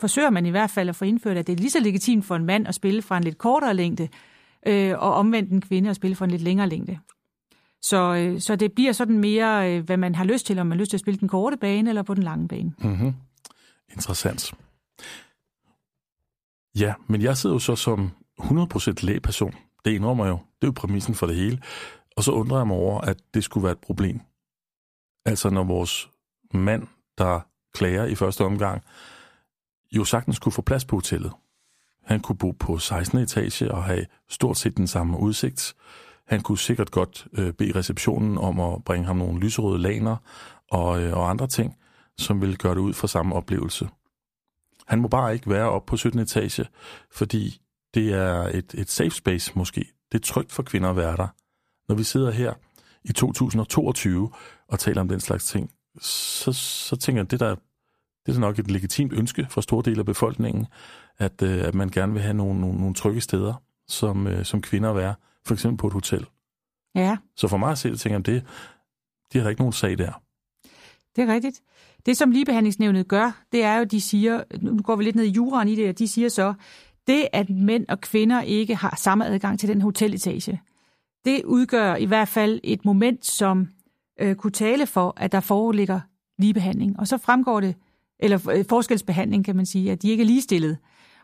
forsøger 0.00 0.30
man 0.30 0.46
i 0.46 0.50
hvert 0.50 0.70
fald 0.70 0.88
at 0.88 0.96
få 0.96 1.04
indført, 1.04 1.36
at 1.36 1.46
det 1.46 1.52
er 1.52 1.56
lige 1.56 1.70
så 1.70 1.80
legitimt 1.80 2.24
for 2.24 2.36
en 2.36 2.44
mand 2.44 2.68
at 2.68 2.74
spille 2.74 3.02
fra 3.02 3.16
en 3.16 3.24
lidt 3.24 3.38
kortere 3.38 3.74
længde, 3.74 4.08
øh, 4.66 4.98
og 4.98 5.14
omvendt 5.14 5.52
en 5.52 5.60
kvinde 5.60 5.90
at 5.90 5.96
spille 5.96 6.16
fra 6.16 6.24
en 6.24 6.30
lidt 6.30 6.42
længere 6.42 6.68
længde. 6.68 6.98
Så, 7.82 8.14
øh, 8.14 8.40
så 8.40 8.56
det 8.56 8.72
bliver 8.72 8.92
sådan 8.92 9.18
mere, 9.18 9.72
øh, 9.72 9.84
hvad 9.84 9.96
man 9.96 10.14
har 10.14 10.24
lyst 10.24 10.46
til, 10.46 10.58
om 10.58 10.66
man 10.66 10.78
har 10.78 10.80
lyst 10.80 10.90
til 10.90 10.96
at 10.96 11.00
spille 11.00 11.20
den 11.20 11.28
korte 11.28 11.56
bane 11.56 11.88
eller 11.88 12.02
på 12.02 12.14
den 12.14 12.22
lange 12.22 12.48
bane. 12.48 12.72
Mm-hmm. 12.78 13.14
Interessant. 13.92 14.54
Ja, 16.78 16.94
men 17.06 17.22
jeg 17.22 17.36
sidder 17.36 17.54
jo 17.54 17.60
så 17.60 17.76
som 17.76 18.10
100% 18.40 18.94
lægperson. 19.02 19.54
Det 19.84 19.90
indrømmer 19.90 20.24
jeg 20.24 20.32
jo. 20.32 20.38
Det 20.38 20.66
er 20.66 20.66
jo 20.66 20.72
præmissen 20.76 21.14
for 21.14 21.26
det 21.26 21.36
hele. 21.36 21.62
Og 22.16 22.24
så 22.24 22.32
undrer 22.32 22.56
jeg 22.56 22.66
mig 22.66 22.76
over, 22.76 23.00
at 23.00 23.16
det 23.34 23.44
skulle 23.44 23.64
være 23.64 23.72
et 23.72 23.78
problem. 23.78 24.20
Altså 25.26 25.50
når 25.50 25.64
vores 25.64 26.10
mand, 26.54 26.86
der 27.18 27.40
klager 27.74 28.04
i 28.04 28.14
første 28.14 28.44
omgang, 28.44 28.82
jo 29.92 30.04
sagtens 30.04 30.38
kunne 30.38 30.52
få 30.52 30.62
plads 30.62 30.84
på 30.84 30.96
hotellet. 30.96 31.32
Han 32.04 32.20
kunne 32.20 32.38
bo 32.38 32.50
på 32.50 32.78
16. 32.78 33.18
etage 33.18 33.70
og 33.70 33.84
have 33.84 34.06
stort 34.28 34.56
set 34.56 34.76
den 34.76 34.86
samme 34.86 35.18
udsigt. 35.18 35.74
Han 36.26 36.40
kunne 36.40 36.58
sikkert 36.58 36.90
godt 36.90 37.26
øh, 37.32 37.52
bede 37.52 37.78
receptionen 37.78 38.38
om 38.38 38.60
at 38.60 38.84
bringe 38.84 39.06
ham 39.06 39.16
nogle 39.16 39.40
lyserøde 39.40 39.78
laner 39.78 40.16
og, 40.70 41.02
øh, 41.02 41.16
og 41.16 41.30
andre 41.30 41.46
ting, 41.46 41.76
som 42.18 42.40
ville 42.40 42.56
gøre 42.56 42.74
det 42.74 42.80
ud 42.80 42.92
for 42.92 43.06
samme 43.06 43.34
oplevelse. 43.34 43.88
Han 44.86 45.00
må 45.00 45.08
bare 45.08 45.34
ikke 45.34 45.50
være 45.50 45.70
oppe 45.70 45.90
på 45.90 45.96
17. 45.96 46.20
etage, 46.20 46.66
fordi 47.12 47.60
det 47.94 48.12
er 48.12 48.34
et, 48.34 48.74
et 48.74 48.90
safe 48.90 49.10
space 49.10 49.52
måske. 49.54 49.84
Det 50.12 50.18
er 50.18 50.24
trygt 50.24 50.52
for 50.52 50.62
kvinder 50.62 50.90
at 50.90 50.96
være 50.96 51.16
der. 51.16 51.28
Når 51.88 51.96
vi 51.96 52.02
sidder 52.02 52.30
her 52.30 52.54
i 53.04 53.12
2022 53.12 54.30
og 54.68 54.78
taler 54.78 55.00
om 55.00 55.08
den 55.08 55.20
slags 55.20 55.44
ting, 55.44 55.70
så, 56.00 56.52
så 56.52 56.96
tænker 56.96 57.20
jeg, 57.20 57.26
at 57.26 57.30
det 57.30 57.40
der 57.40 57.56
det 58.26 58.36
er 58.36 58.40
nok 58.40 58.58
et 58.58 58.70
legitimt 58.70 59.12
ønske 59.12 59.46
for 59.50 59.60
store 59.60 59.82
dele 59.84 59.98
af 59.98 60.06
befolkningen, 60.06 60.66
at, 61.18 61.42
øh, 61.42 61.64
at 61.64 61.74
man 61.74 61.88
gerne 61.88 62.12
vil 62.12 62.22
have 62.22 62.34
nogle, 62.34 62.60
nogle, 62.60 62.78
nogle 62.78 62.94
trygge 62.94 63.20
steder, 63.20 63.54
som, 63.88 64.26
øh, 64.26 64.44
som 64.44 64.62
kvinder 64.62 64.90
at 64.90 64.96
være, 64.96 65.14
for 65.46 65.54
eksempel 65.54 65.78
på 65.78 65.86
et 65.86 65.92
hotel. 65.92 66.26
Ja. 66.94 67.16
Så 67.36 67.48
for 67.48 67.56
mig 67.56 67.70
at 67.70 67.78
se 67.78 67.96
tænker 67.96 68.18
jeg, 68.18 68.26
det, 68.26 68.46
de 69.32 69.38
har 69.38 69.42
der 69.42 69.50
ikke 69.50 69.60
nogen 69.60 69.72
sag 69.72 69.98
der. 69.98 70.22
Det 71.16 71.28
er 71.28 71.34
rigtigt. 71.34 71.62
Det, 72.06 72.16
som 72.16 72.30
ligebehandlingsnævnet 72.30 73.08
gør, 73.08 73.42
det 73.52 73.64
er 73.64 73.76
jo, 73.76 73.84
de 73.84 74.00
siger, 74.00 74.42
nu 74.60 74.82
går 74.82 74.96
vi 74.96 75.04
lidt 75.04 75.16
ned 75.16 75.24
i 75.24 75.30
juraen 75.30 75.68
i 75.68 75.74
det, 75.74 75.88
og 75.88 75.98
de 75.98 76.08
siger 76.08 76.28
så, 76.28 76.54
det, 77.06 77.28
at 77.32 77.50
mænd 77.50 77.84
og 77.88 78.00
kvinder 78.00 78.40
ikke 78.40 78.74
har 78.74 78.96
samme 78.96 79.26
adgang 79.26 79.58
til 79.58 79.68
den 79.68 79.80
hoteletage, 79.80 80.60
det 81.24 81.44
udgør 81.44 81.96
i 81.96 82.04
hvert 82.04 82.28
fald 82.28 82.60
et 82.64 82.84
moment, 82.84 83.26
som 83.26 83.68
øh, 84.20 84.34
kunne 84.34 84.50
tale 84.50 84.86
for, 84.86 85.14
at 85.16 85.32
der 85.32 85.40
foreligger 85.40 86.00
ligebehandling. 86.38 87.00
Og 87.00 87.08
så 87.08 87.18
fremgår 87.18 87.60
det, 87.60 87.74
eller 88.18 88.50
øh, 88.50 88.64
forskelsbehandling 88.68 89.44
kan 89.44 89.56
man 89.56 89.66
sige, 89.66 89.92
at 89.92 90.02
de 90.02 90.10
ikke 90.10 90.22
er 90.22 90.26
ligestillet. 90.26 90.78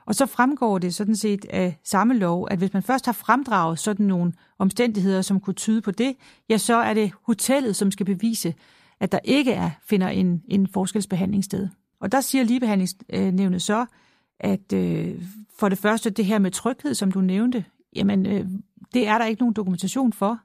Og 0.06 0.14
så 0.14 0.26
fremgår 0.26 0.78
det 0.78 0.94
sådan 0.94 1.16
set 1.16 1.44
af 1.50 1.78
samme 1.84 2.14
lov, 2.14 2.48
at 2.50 2.58
hvis 2.58 2.72
man 2.72 2.82
først 2.82 3.06
har 3.06 3.12
fremdraget 3.12 3.78
sådan 3.78 4.06
nogle 4.06 4.32
omstændigheder, 4.58 5.22
som 5.22 5.40
kunne 5.40 5.54
tyde 5.54 5.80
på 5.80 5.90
det, 5.90 6.16
ja, 6.48 6.58
så 6.58 6.74
er 6.74 6.94
det 6.94 7.12
hotellet, 7.26 7.76
som 7.76 7.90
skal 7.90 8.06
bevise, 8.06 8.54
at 9.00 9.12
der 9.12 9.18
ikke 9.24 9.52
er, 9.52 9.70
finder 9.82 10.08
en, 10.08 10.42
en 10.48 10.66
forskelsbehandling 10.66 11.44
sted. 11.44 11.68
Og 12.00 12.12
der 12.12 12.20
siger 12.20 12.44
ligebehandlingsnævnet 12.44 13.62
så, 13.62 13.86
at 14.40 14.72
øh, 14.72 15.22
for 15.58 15.68
det 15.68 15.78
første 15.78 16.10
det 16.10 16.24
her 16.24 16.38
med 16.38 16.50
tryghed, 16.50 16.94
som 16.94 17.12
du 17.12 17.20
nævnte, 17.20 17.64
jamen 17.96 18.26
øh, 18.26 18.46
det 18.94 19.08
er 19.08 19.18
der 19.18 19.24
ikke 19.24 19.42
nogen 19.42 19.54
dokumentation 19.54 20.12
for. 20.12 20.40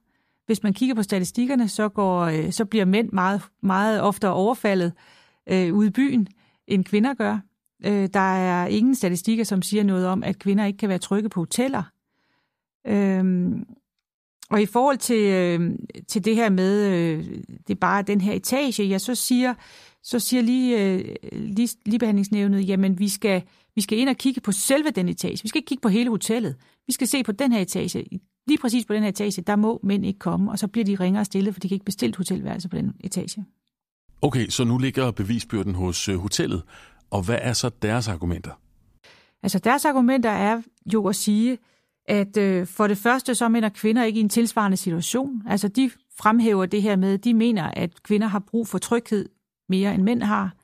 Hvis 0.45 0.63
man 0.63 0.73
kigger 0.73 0.95
på 0.95 1.03
statistikkerne, 1.03 1.67
så, 1.67 1.89
går, 1.89 2.21
øh, 2.21 2.51
så 2.51 2.65
bliver 2.65 2.85
mænd 2.85 3.09
meget, 3.11 3.41
meget 3.61 4.01
oftere 4.01 4.33
overfaldet 4.33 4.93
øh, 5.47 5.73
ude 5.73 5.87
i 5.87 5.91
byen, 5.91 6.27
end 6.67 6.85
kvinder 6.85 7.13
gør. 7.13 7.39
Øh, 7.85 8.09
der 8.13 8.35
er 8.35 8.67
ingen 8.67 8.95
statistikker, 8.95 9.43
som 9.43 9.61
siger 9.61 9.83
noget 9.83 10.07
om, 10.07 10.23
at 10.23 10.39
kvinder 10.39 10.65
ikke 10.65 10.77
kan 10.77 10.89
være 10.89 10.97
trygge 10.97 11.29
på 11.29 11.41
hoteller. 11.41 11.83
Øh, 12.87 13.55
og 14.49 14.61
i 14.61 14.65
forhold 14.65 14.97
til, 14.97 15.21
øh, 15.21 15.71
til 16.07 16.25
det 16.25 16.35
her 16.35 16.49
med, 16.49 16.91
øh, 16.91 17.25
det 17.67 17.73
er 17.73 17.79
bare 17.79 18.01
den 18.01 18.21
her 18.21 18.33
etage, 18.33 18.83
ja, 18.83 18.97
så 18.97 19.15
siger, 19.15 19.53
så 20.03 20.19
siger 20.19 20.41
lige, 20.41 20.83
øh, 20.83 21.15
lige, 21.31 21.69
ligebehandlingsnævnet, 21.85 22.67
jamen 22.67 22.99
vi 22.99 23.09
skal, 23.09 23.41
vi 23.75 23.81
skal 23.81 23.97
ind 23.97 24.09
og 24.09 24.15
kigge 24.15 24.41
på 24.41 24.51
selve 24.51 24.89
den 24.89 25.09
etage. 25.09 25.39
Vi 25.43 25.47
skal 25.47 25.59
ikke 25.59 25.67
kigge 25.67 25.81
på 25.81 25.89
hele 25.89 26.09
hotellet. 26.09 26.55
Vi 26.87 26.93
skal 26.93 27.07
se 27.07 27.23
på 27.23 27.31
den 27.31 27.51
her 27.51 27.61
etage. 27.61 28.05
Lige 28.47 28.57
præcis 28.61 28.85
på 28.85 28.93
den 28.93 29.01
her 29.01 29.09
etage, 29.09 29.41
der 29.41 29.55
må 29.55 29.79
mænd 29.83 30.05
ikke 30.05 30.19
komme, 30.19 30.51
og 30.51 30.59
så 30.59 30.67
bliver 30.67 30.85
de 30.85 30.95
ringere 30.95 31.25
stillet, 31.25 31.53
for 31.53 31.59
de 31.59 31.67
kan 31.67 31.75
ikke 31.75 31.85
bestille 31.85 32.09
et 32.09 32.15
hotelværelse 32.15 32.69
på 32.69 32.75
den 32.75 32.93
etage. 33.03 33.45
Okay, 34.21 34.47
så 34.47 34.63
nu 34.63 34.77
ligger 34.77 35.11
bevisbyrden 35.11 35.75
hos 35.75 36.09
øh, 36.09 36.17
hotellet, 36.17 36.63
og 37.11 37.21
hvad 37.21 37.37
er 37.41 37.53
så 37.53 37.69
deres 37.81 38.07
argumenter? 38.07 38.51
Altså 39.43 39.59
deres 39.59 39.85
argumenter 39.85 40.29
er 40.29 40.61
jo 40.93 41.07
at 41.07 41.15
sige, 41.15 41.57
at 42.07 42.37
øh, 42.37 42.67
for 42.67 42.87
det 42.87 42.97
første 42.97 43.35
så 43.35 43.49
mener 43.49 43.69
kvinder 43.69 44.03
ikke 44.03 44.17
i 44.17 44.23
en 44.23 44.29
tilsvarende 44.29 44.77
situation. 44.77 45.43
Altså 45.47 45.67
de 45.67 45.91
fremhæver 46.17 46.65
det 46.65 46.81
her 46.81 46.95
med, 46.95 47.17
de 47.17 47.33
mener, 47.33 47.63
at 47.63 48.03
kvinder 48.03 48.27
har 48.27 48.39
brug 48.39 48.67
for 48.67 48.77
tryghed 48.77 49.29
mere 49.69 49.93
end 49.95 50.03
mænd 50.03 50.23
har. 50.23 50.55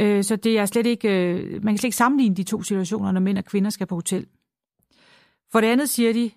Øh, 0.00 0.24
så 0.24 0.36
det 0.36 0.58
er 0.58 0.66
slet 0.66 0.86
ikke, 0.86 1.08
øh, 1.08 1.64
man 1.64 1.74
kan 1.74 1.78
slet 1.78 1.88
ikke 1.88 1.96
sammenligne 1.96 2.36
de 2.36 2.42
to 2.42 2.62
situationer, 2.62 3.12
når 3.12 3.20
mænd 3.20 3.38
og 3.38 3.44
kvinder 3.44 3.70
skal 3.70 3.86
på 3.86 3.94
hotel. 3.94 4.26
For 5.52 5.60
det 5.60 5.68
andet 5.68 5.88
siger 5.88 6.12
de, 6.12 6.30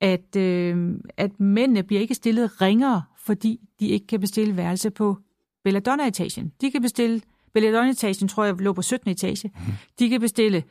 at, 0.00 0.36
øh, 0.36 0.94
at 1.16 1.40
mændene 1.40 1.82
bliver 1.82 2.00
ikke 2.00 2.14
stillet 2.14 2.60
ringere, 2.60 3.02
fordi 3.18 3.60
de 3.80 3.88
ikke 3.88 4.06
kan 4.06 4.20
bestille 4.20 4.56
værelse 4.56 4.90
på 4.90 5.16
Belladonna-etagen. 5.64 6.52
De 6.60 6.70
kan 6.70 6.82
bestille, 6.82 7.20
Belladonna-etagen 7.54 8.28
tror 8.28 8.44
jeg 8.44 8.54
lå 8.54 8.72
på 8.72 8.82
17. 8.82 9.10
etage. 9.10 9.50
Mm. 9.54 9.72
De 9.98 10.08
kan 10.08 10.20
bestille 10.20 10.64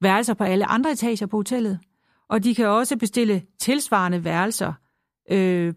værelser 0.00 0.34
på 0.34 0.44
alle 0.44 0.66
andre 0.66 0.92
etager 0.92 1.26
på 1.26 1.36
hotellet. 1.36 1.78
Og 2.32 2.44
de 2.44 2.54
kan 2.54 2.66
også 2.66 2.96
bestille 2.96 3.42
tilsvarende 3.58 4.24
værelser, 4.24 4.72
øh, 5.30 5.74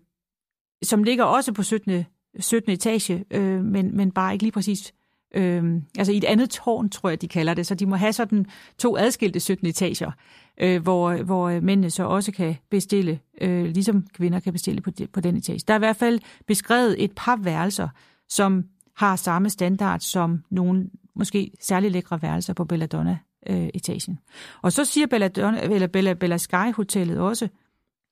som 0.84 1.04
ligger 1.04 1.24
også 1.24 1.54
på 1.54 1.64
17. 1.64 2.06
17. 2.40 2.72
etage, 2.72 3.26
øh, 3.32 3.64
men, 3.64 3.98
men 3.98 4.12
bare 4.12 4.34
ikke 4.34 4.44
lige 4.44 4.52
præcis 4.52 4.94
øh, 5.36 5.82
altså 5.98 6.14
i 6.14 6.18
et 6.18 6.24
andet 6.24 6.50
tårn, 6.50 6.90
tror 6.90 7.10
jeg, 7.10 7.22
de 7.22 7.28
kalder 7.28 7.54
det. 7.54 7.68
Så 7.68 7.76
de 7.76 7.86
må 7.86 7.96
have 7.96 8.14
sådan 8.14 8.46
to 8.78 8.98
adskilte 8.98 9.40
17 9.40 9.68
etager, 9.68 10.12
øh, 10.58 10.82
hvor, 10.84 11.24
hvor 11.24 11.50
øh, 11.50 11.64
mændene 11.64 11.90
så 11.90 12.04
også 12.04 12.32
kan 12.32 12.56
bestille, 12.70 13.20
øh, 13.42 13.66
ligesom 13.66 14.08
kvinder 14.14 14.40
kan 14.40 14.54
bestille 14.54 14.82
på, 14.82 14.90
de, 14.90 15.08
på 15.08 15.22
den 15.22 15.38
etage. 15.38 15.60
Der 15.68 15.74
er 15.74 15.78
i 15.78 15.80
hvert 15.80 15.98
fald 15.98 16.20
beskrevet 16.48 17.04
et 17.04 17.12
par 17.16 17.36
værelser, 17.36 17.90
som 18.30 18.64
har 18.96 19.16
samme 19.16 19.50
standard 19.50 20.00
som 20.00 20.44
nogle 20.50 20.90
måske 21.16 21.52
særlig 21.62 21.92
lækre 21.92 22.22
værelser 22.22 22.54
på 22.54 22.66
Belladonna 22.66 23.18
øh, 23.50 23.70
etagen. 23.74 24.20
Og 24.62 24.72
så 24.72 24.86
siger 24.86 25.08
Belladonna, 25.08 25.62
eller 25.62 25.88
Bella, 25.88 26.14
Bella 26.14 26.38
Sky 26.38 26.74
Hotellet 26.76 27.20
også, 27.20 27.48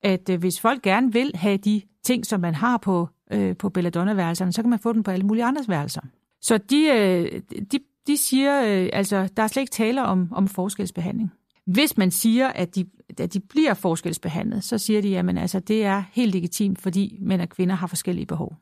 at 0.04 0.30
øh, 0.30 0.40
hvis 0.40 0.60
folk 0.60 0.82
gerne 0.82 1.14
vil 1.14 1.32
have 1.36 1.58
de 1.58 1.82
ting, 2.04 2.26
som 2.26 2.40
man 2.40 2.56
har 2.56 2.78
på, 2.78 3.10
øh, 3.32 3.58
på 3.58 3.70
Belladonna-værelserne, 3.70 4.54
så 4.54 4.62
kan 4.62 4.70
man 4.70 4.80
få 4.80 4.94
dem 4.94 5.04
på 5.04 5.12
alle 5.12 5.26
mulige 5.26 5.46
andres 5.46 5.70
værelser. 5.70 6.02
Så 6.42 6.58
de, 6.58 6.86
øh, 6.86 7.42
de, 7.72 7.80
de 8.08 8.18
siger, 8.18 8.64
øh, 8.64 8.90
altså, 8.94 9.30
der 9.38 9.44
er 9.44 9.48
slet 9.48 9.62
ikke 9.62 9.72
tale 9.72 10.06
om, 10.06 10.30
om 10.32 10.48
forskelsbehandling. 10.48 11.32
Hvis 11.66 11.98
man 11.98 12.12
siger, 12.12 12.48
at 12.48 12.76
de, 12.76 12.86
at 13.18 13.34
de 13.34 13.40
bliver 13.40 13.74
forskelsbehandlet, 13.74 14.64
så 14.64 14.78
siger 14.78 15.02
de, 15.02 15.18
at 15.18 15.38
altså, 15.38 15.60
det 15.60 15.86
er 15.86 16.04
helt 16.12 16.34
legitimt, 16.34 16.82
fordi 16.82 17.18
mænd 17.22 17.42
og 17.42 17.50
kvinder 17.50 17.76
har 17.76 17.88
forskellige 17.88 18.26
behov. 18.26 18.56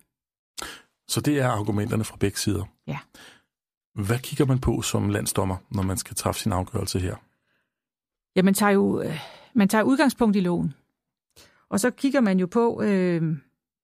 Så 1.08 1.22
det 1.22 1.40
er 1.40 1.48
argumenterne 1.48 2.04
fra 2.04 2.18
begge 2.20 2.40
sider? 2.40 2.64
Ja. 2.88 2.98
Hvad 3.96 4.20
kigger 4.20 4.46
man 4.46 4.60
på 4.60 4.82
som 4.82 5.10
landsdommer, 5.10 5.58
når 5.70 5.84
man 5.84 5.98
skal 5.98 6.16
træffe 6.16 6.42
sin 6.42 6.52
afgørelse 6.52 7.00
her? 7.00 7.16
Ja, 8.36 8.42
man 8.42 8.54
tager 8.54 8.72
jo 8.72 9.02
øh, 9.02 9.20
man 9.54 9.68
tager 9.68 9.84
udgangspunkt 9.84 10.36
i 10.36 10.40
loven. 10.40 10.74
Og 11.70 11.80
så 11.80 11.92
kigger 11.92 12.22
man 12.22 12.40
jo 12.40 12.46
på, 12.46 12.82
øh, 12.82 13.38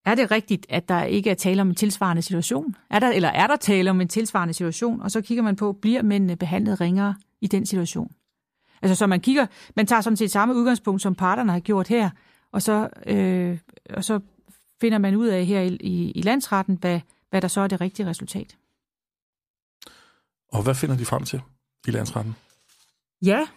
er 0.06 0.16
det 0.16 0.32
rigtigt, 0.32 0.66
at 0.70 0.90
der 0.90 1.04
ikke 1.04 1.30
er 1.30 1.34
tale 1.34 1.62
om 1.62 1.70
en 1.70 1.76
tilsvarende 1.76 2.22
situation? 2.22 2.76
Er 2.90 3.00
der, 3.00 3.10
eller 3.10 3.30
er 3.30 3.48
der 3.48 3.56
tale 3.56 3.90
om 3.90 4.02
en 4.02 4.08
tilsvarende 4.08 4.54
situation? 4.54 5.02
Og 5.02 5.12
så 5.12 5.22
kigger 5.22 5.44
man 5.44 5.56
på, 5.56 5.74
bliver 5.74 6.04
mændene 6.04 6.36
behandlet 6.36 6.82
ringere 6.82 7.16
i 7.42 7.48
den 7.48 7.66
situation? 7.66 8.12
Altså, 8.82 8.96
så 8.96 9.08
man 9.08 9.20
kigger, 9.20 9.46
man 9.76 9.88
tager 9.88 10.02
sådan 10.02 10.18
set 10.18 10.32
samme 10.32 10.56
udgangspunkt, 10.56 11.02
som 11.02 11.16
parterne 11.16 11.52
har 11.52 11.60
gjort 11.60 11.88
her, 11.88 12.10
og 12.52 12.62
så, 12.62 12.90
øh, 13.08 13.58
og 13.90 14.04
så 14.04 14.20
finder 14.82 14.98
man 14.98 15.16
ud 15.16 15.28
af 15.28 15.46
her 15.46 15.62
i, 15.62 15.78
i, 15.80 16.12
i 16.12 16.22
landsretten, 16.22 16.78
hvad, 16.82 17.00
hvad 17.30 17.42
der 17.42 17.48
så 17.48 17.62
er 17.62 17.68
det 17.68 17.82
rigtige 17.82 18.08
resultat. 18.08 18.58
Og 20.52 20.64
hvad 20.64 20.76
finder 20.76 20.98
de 20.98 21.06
frem 21.06 21.24
til 21.24 21.42
i 21.88 21.92
landsretten? 21.92 22.36
Ja, 23.22 23.48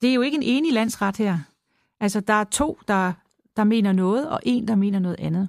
det 0.00 0.10
er 0.10 0.14
jo 0.14 0.20
ikke 0.20 0.36
en 0.36 0.42
enig 0.42 0.72
landsret 0.72 1.16
her. 1.16 1.38
Altså, 2.00 2.20
der 2.20 2.34
er 2.34 2.44
to, 2.44 2.78
der, 2.88 3.12
der 3.56 3.64
mener 3.64 3.92
noget, 3.92 4.28
og 4.28 4.40
en, 4.42 4.68
der 4.68 4.74
mener 4.74 4.98
noget 4.98 5.16
andet. 5.18 5.48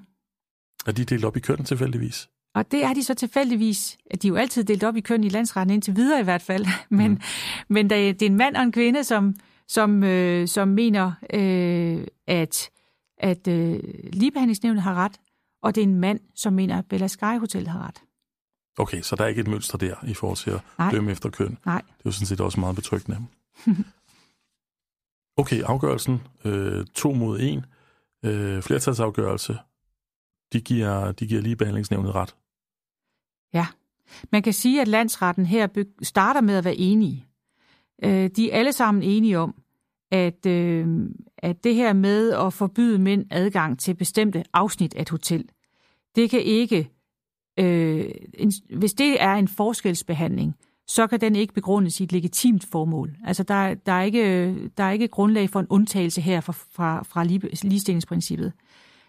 Er 0.85 0.91
de 0.91 1.05
delt 1.05 1.25
op 1.25 1.37
i 1.37 1.39
køn 1.39 1.63
tilfældigvis? 1.63 2.29
Og 2.53 2.71
det 2.71 2.83
er 2.83 2.93
de 2.93 3.03
så 3.03 3.13
tilfældigvis, 3.13 3.97
at 4.11 4.21
de 4.21 4.27
er 4.27 4.29
jo 4.29 4.35
altid 4.35 4.63
delt 4.63 4.83
op 4.83 4.95
i 4.95 5.01
køn 5.01 5.23
i 5.23 5.29
landsretten 5.29 5.73
indtil 5.73 5.95
videre 5.95 6.19
i 6.19 6.23
hvert 6.23 6.41
fald. 6.41 6.65
Men, 6.89 7.11
mm. 7.11 7.21
men 7.67 7.89
det 7.89 8.21
er 8.21 8.25
en 8.25 8.35
mand 8.35 8.55
og 8.55 8.63
en 8.63 8.71
kvinde, 8.71 9.03
som, 9.03 9.35
som, 9.67 10.03
øh, 10.03 10.47
som 10.47 10.67
mener, 10.67 11.11
øh, 11.33 12.07
at, 12.27 12.69
at 13.17 13.47
øh, 13.47 13.79
ligebehandlingsnævnet 14.13 14.83
har 14.83 14.93
ret, 14.93 15.19
og 15.61 15.75
det 15.75 15.81
er 15.81 15.87
en 15.87 15.99
mand, 15.99 16.19
som 16.35 16.53
mener, 16.53 16.77
at 16.77 16.85
Bella 16.85 17.07
Sky 17.07 17.39
Hotel 17.39 17.67
har 17.67 17.87
ret. 17.87 18.01
Okay, 18.77 19.01
så 19.01 19.15
der 19.15 19.23
er 19.23 19.27
ikke 19.27 19.41
et 19.41 19.47
mønster 19.47 19.77
der 19.77 19.95
i 20.07 20.13
forhold 20.13 20.37
til 20.37 20.51
at 20.51 20.61
Nej. 20.77 20.91
dømme 20.91 21.11
efter 21.11 21.29
køn. 21.29 21.57
Nej. 21.65 21.81
Det 21.81 21.89
er 21.89 22.01
jo 22.05 22.11
sådan 22.11 22.27
set 22.27 22.41
også 22.41 22.59
meget 22.59 22.75
betryggende. 22.75 23.25
okay, 25.41 25.61
afgørelsen 25.61 26.21
øh, 26.45 26.85
to 26.95 27.13
mod 27.13 27.39
en. 27.39 27.65
øh, 28.25 28.61
flertalsafgørelse, 28.61 29.57
de 30.53 30.61
giver, 30.61 31.11
de 31.11 31.27
giver 31.27 31.41
ligebehandlingsnævnet 31.41 32.15
ret. 32.15 32.35
Ja, 33.53 33.67
man 34.31 34.41
kan 34.43 34.53
sige, 34.53 34.81
at 34.81 34.87
landsretten 34.87 35.45
her 35.45 35.67
starter 36.01 36.41
med 36.41 36.55
at 36.55 36.63
være 36.65 36.75
enige. 36.75 37.25
Øh, 38.03 38.29
de 38.35 38.51
er 38.51 38.57
alle 38.57 38.73
sammen 38.73 39.03
enige 39.03 39.39
om, 39.39 39.55
at, 40.11 40.45
øh, 40.45 41.09
at 41.37 41.63
det 41.63 41.75
her 41.75 41.93
med 41.93 42.31
at 42.33 42.53
forbyde 42.53 42.99
mænd 42.99 43.25
adgang 43.31 43.79
til 43.79 43.93
bestemte 43.93 44.43
afsnit 44.53 44.93
af 44.93 45.01
et 45.01 45.09
hotel, 45.09 45.49
det 46.15 46.29
kan 46.29 46.41
ikke, 46.41 46.91
øh, 47.59 48.11
en, 48.33 48.51
hvis 48.77 48.93
det 48.93 49.21
er 49.21 49.33
en 49.33 49.47
forskelsbehandling, 49.47 50.55
så 50.87 51.07
kan 51.07 51.21
den 51.21 51.35
ikke 51.35 51.53
begrundes 51.53 51.99
i 51.99 52.03
et 52.03 52.11
legitimt 52.11 52.65
formål. 52.65 53.15
Altså 53.25 53.43
der, 53.43 53.73
der, 53.73 53.91
er, 53.91 54.03
ikke, 54.03 54.53
der 54.77 54.83
er 54.83 54.91
ikke 54.91 55.07
grundlag 55.07 55.49
for 55.49 55.59
en 55.59 55.67
undtagelse 55.69 56.21
her 56.21 56.41
fra, 56.41 56.53
fra, 56.53 57.03
fra 57.03 57.23
ligestillingsprincippet. 57.63 58.53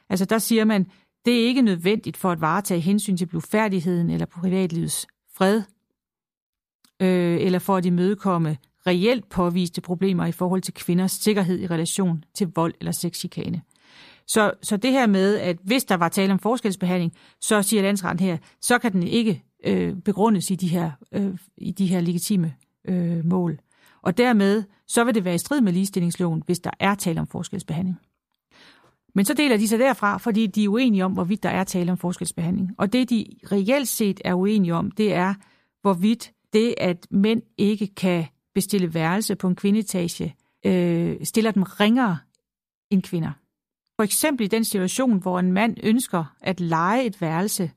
Altså 0.09 0.25
der 0.25 0.38
siger 0.38 0.64
man, 0.64 0.87
det 1.25 1.42
er 1.42 1.47
ikke 1.47 1.62
nødvendigt 1.62 2.16
for 2.16 2.30
at 2.30 2.40
varetage 2.40 2.80
hensyn 2.80 3.16
til 3.16 3.26
blufærdigheden 3.26 4.11
eller 4.11 4.26
privatlivets 4.26 5.07
fred, 5.37 5.62
øh, 7.02 7.40
eller 7.40 7.59
for 7.59 7.76
at 7.76 7.87
imødekomme 7.87 8.57
reelt 8.87 9.28
påviste 9.28 9.80
problemer 9.80 10.26
i 10.26 10.33
forhold 10.33 10.62
til 10.62 10.75
kvinders 10.75 11.12
sikkerhed 11.12 11.61
i 11.61 11.66
relation 11.66 12.25
til 12.35 12.52
vold 12.54 12.75
eller 12.80 12.92
sexchikane. 12.92 13.62
Så, 14.30 14.52
så 14.62 14.76
det 14.76 14.92
her 14.92 15.06
med, 15.06 15.37
at 15.37 15.56
hvis 15.62 15.84
der 15.84 15.94
var 15.94 16.08
tale 16.08 16.32
om 16.32 16.38
forskelsbehandling, 16.38 17.12
så 17.40 17.62
siger 17.62 17.82
landsretten 17.82 18.26
her, 18.26 18.38
så 18.60 18.78
kan 18.78 18.92
den 18.92 19.02
ikke 19.02 19.42
øh, 19.64 19.96
begrundes 19.96 20.50
i 20.50 20.54
de 20.54 20.68
her, 20.68 20.90
øh, 21.12 21.38
i 21.56 21.72
de 21.72 21.87
her 21.87 22.00
legitime 22.00 22.54
øh, 22.84 23.25
mål. 23.25 23.60
Og 24.02 24.18
dermed 24.18 24.62
så 24.87 25.04
vil 25.04 25.14
det 25.14 25.25
være 25.25 25.34
i 25.34 25.38
strid 25.38 25.60
med 25.60 25.72
ligestillingsloven, 25.72 26.42
hvis 26.46 26.58
der 26.58 26.70
er 26.80 26.94
tale 26.94 27.20
om 27.20 27.26
forskelsbehandling. 27.26 27.99
Men 29.14 29.25
så 29.25 29.34
deler 29.34 29.56
de 29.56 29.68
sig 29.68 29.78
derfra, 29.78 30.18
fordi 30.18 30.46
de 30.46 30.64
er 30.64 30.68
uenige 30.68 31.04
om, 31.04 31.12
hvorvidt 31.12 31.42
der 31.42 31.50
er 31.50 31.64
tale 31.64 31.92
om 31.92 31.99
forskelsbehandling. 31.99 32.70
Og 32.78 32.92
det, 32.92 33.10
de 33.10 33.26
reelt 33.52 33.88
set 33.88 34.20
er 34.25 34.34
uenige 34.34 34.75
om, 34.75 34.90
det 34.90 35.14
er, 35.14 35.34
hvorvidt 35.82 36.32
det, 36.52 36.75
at 36.78 37.06
mænd 37.10 37.42
ikke 37.58 37.94
kan 37.94 38.25
bestille 38.54 38.94
værelse 38.94 39.34
på 39.34 39.49
en 39.49 39.56
kvindetage, 39.56 40.34
øh, 40.66 41.16
stiller 41.22 41.50
dem 41.50 41.62
ringere 41.62 42.18
end 42.90 43.02
kvinder. 43.02 43.32
For 44.00 44.04
eksempel 44.04 44.45
i 44.45 44.49
den 44.49 44.64
situation, 44.64 45.19
hvor 45.19 45.38
en 45.38 45.52
mand 45.52 45.76
ønsker 45.83 46.25
at 46.40 46.61
lege 46.61 47.04
et 47.04 47.21
værelse, 47.21 47.71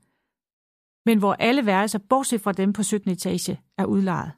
men 1.06 1.18
hvor 1.18 1.32
alle 1.32 1.66
værelser, 1.66 1.98
bortset 1.98 2.40
fra 2.40 2.52
dem 2.52 2.72
på 2.72 2.82
17. 2.82 3.10
etage, 3.10 3.60
er 3.78 3.84
udlejet. 3.84 4.32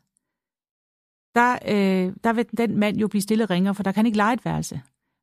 Der, 1.35 1.53
øh, 1.53 2.13
der 2.25 2.33
vil 2.33 2.47
den 2.57 2.79
mand 2.79 2.97
jo 2.97 3.09
blive 3.09 3.23
stillet 3.23 3.51
ringere, 3.51 3.75
for 3.75 3.83
der 3.83 3.93
kan 3.93 4.07
ikke 4.07 4.17
lege 4.17 4.35
et 4.35 4.45
værelse. 4.45 4.83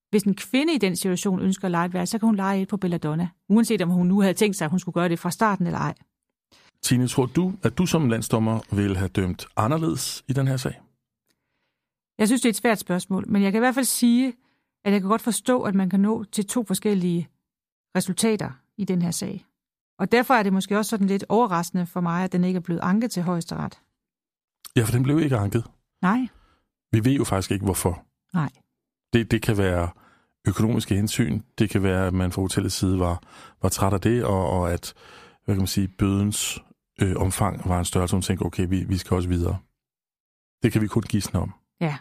Hvis 0.09 0.23
en 0.23 0.35
kvinde 0.35 0.73
i 0.73 0.77
den 0.77 0.95
situation 0.95 1.39
ønsker 1.39 1.65
at 1.65 1.71
lege 1.71 1.85
et 1.85 1.93
værelse, 1.93 2.11
så 2.11 2.19
kan 2.19 2.27
hun 2.27 2.35
lege 2.35 2.61
et 2.61 2.67
på 2.67 2.77
Belladonna, 2.77 3.27
uanset 3.49 3.81
om 3.81 3.89
hun 3.89 4.07
nu 4.07 4.21
havde 4.21 4.33
tænkt 4.33 4.57
sig, 4.57 4.65
at 4.65 4.71
hun 4.71 4.79
skulle 4.79 4.93
gøre 4.93 5.09
det 5.09 5.19
fra 5.19 5.31
starten 5.31 5.67
eller 5.67 5.79
ej. 5.79 5.95
Tine, 6.81 7.07
tror 7.07 7.25
du, 7.25 7.53
at 7.63 7.77
du 7.77 7.85
som 7.85 8.09
landsdommer 8.09 8.59
vil 8.75 8.97
have 8.97 9.09
dømt 9.09 9.45
anderledes 9.57 10.23
i 10.27 10.33
den 10.33 10.47
her 10.47 10.57
sag? 10.57 10.81
Jeg 12.17 12.27
synes, 12.27 12.41
det 12.41 12.49
er 12.49 12.53
et 12.53 12.55
svært 12.55 12.79
spørgsmål, 12.79 13.25
men 13.27 13.43
jeg 13.43 13.51
kan 13.51 13.59
i 13.59 13.65
hvert 13.65 13.75
fald 13.75 13.85
sige, 13.85 14.33
at 14.85 14.93
jeg 14.93 15.01
kan 15.01 15.09
godt 15.09 15.21
forstå, 15.21 15.61
at 15.61 15.75
man 15.75 15.89
kan 15.89 15.99
nå 15.99 16.23
til 16.23 16.47
to 16.47 16.63
forskellige 16.63 17.29
resultater 17.95 18.51
i 18.77 18.85
den 18.85 19.01
her 19.01 19.11
sag. 19.11 19.45
Og 19.99 20.11
derfor 20.11 20.33
er 20.33 20.43
det 20.43 20.53
måske 20.53 20.77
også 20.77 20.89
sådan 20.89 21.07
lidt 21.07 21.25
overraskende 21.29 21.85
for 21.85 22.01
mig, 22.01 22.23
at 22.23 22.31
den 22.31 22.43
ikke 22.43 22.57
er 22.57 22.61
blevet 22.61 22.79
anket 22.79 23.11
til 23.11 23.23
højesteret. 23.23 23.79
Ja, 24.75 24.83
for 24.83 24.91
den 24.91 25.03
blev 25.03 25.19
ikke 25.19 25.37
anket. 25.37 25.65
Nej. 26.01 26.27
Vi 26.91 27.05
ved 27.05 27.11
jo 27.11 27.23
faktisk 27.23 27.51
ikke, 27.51 27.65
hvorfor. 27.65 28.05
Nej. 28.33 28.49
Det, 29.13 29.31
det 29.31 29.41
kan 29.41 29.57
være 29.57 29.89
økonomiske 30.47 30.95
hensyn. 30.95 31.41
Det 31.59 31.69
kan 31.69 31.83
være, 31.83 32.07
at 32.07 32.13
man 32.13 32.31
fra 32.31 32.41
hotellets 32.41 32.75
side 32.75 32.99
var, 32.99 33.23
var 33.61 33.69
træt 33.69 33.93
af 33.93 34.01
det, 34.01 34.23
og, 34.23 34.49
og 34.49 34.73
at 34.73 34.93
hvad 35.45 35.55
kan 35.55 35.61
man 35.61 35.67
sige, 35.67 35.87
bødens 35.87 36.59
øh, 37.01 37.15
omfang 37.15 37.69
var 37.69 37.79
en 37.79 37.85
størrelse, 37.85 38.15
hun 38.15 38.21
tænkte, 38.21 38.43
okay, 38.43 38.67
vi, 38.69 38.83
vi 38.83 38.97
skal 38.97 39.15
også 39.15 39.29
videre. 39.29 39.57
Det 40.63 40.71
kan 40.71 40.81
vi 40.81 40.87
kun 40.87 41.03
gisne 41.03 41.39
om. 41.39 41.53
Ja. 41.81 41.97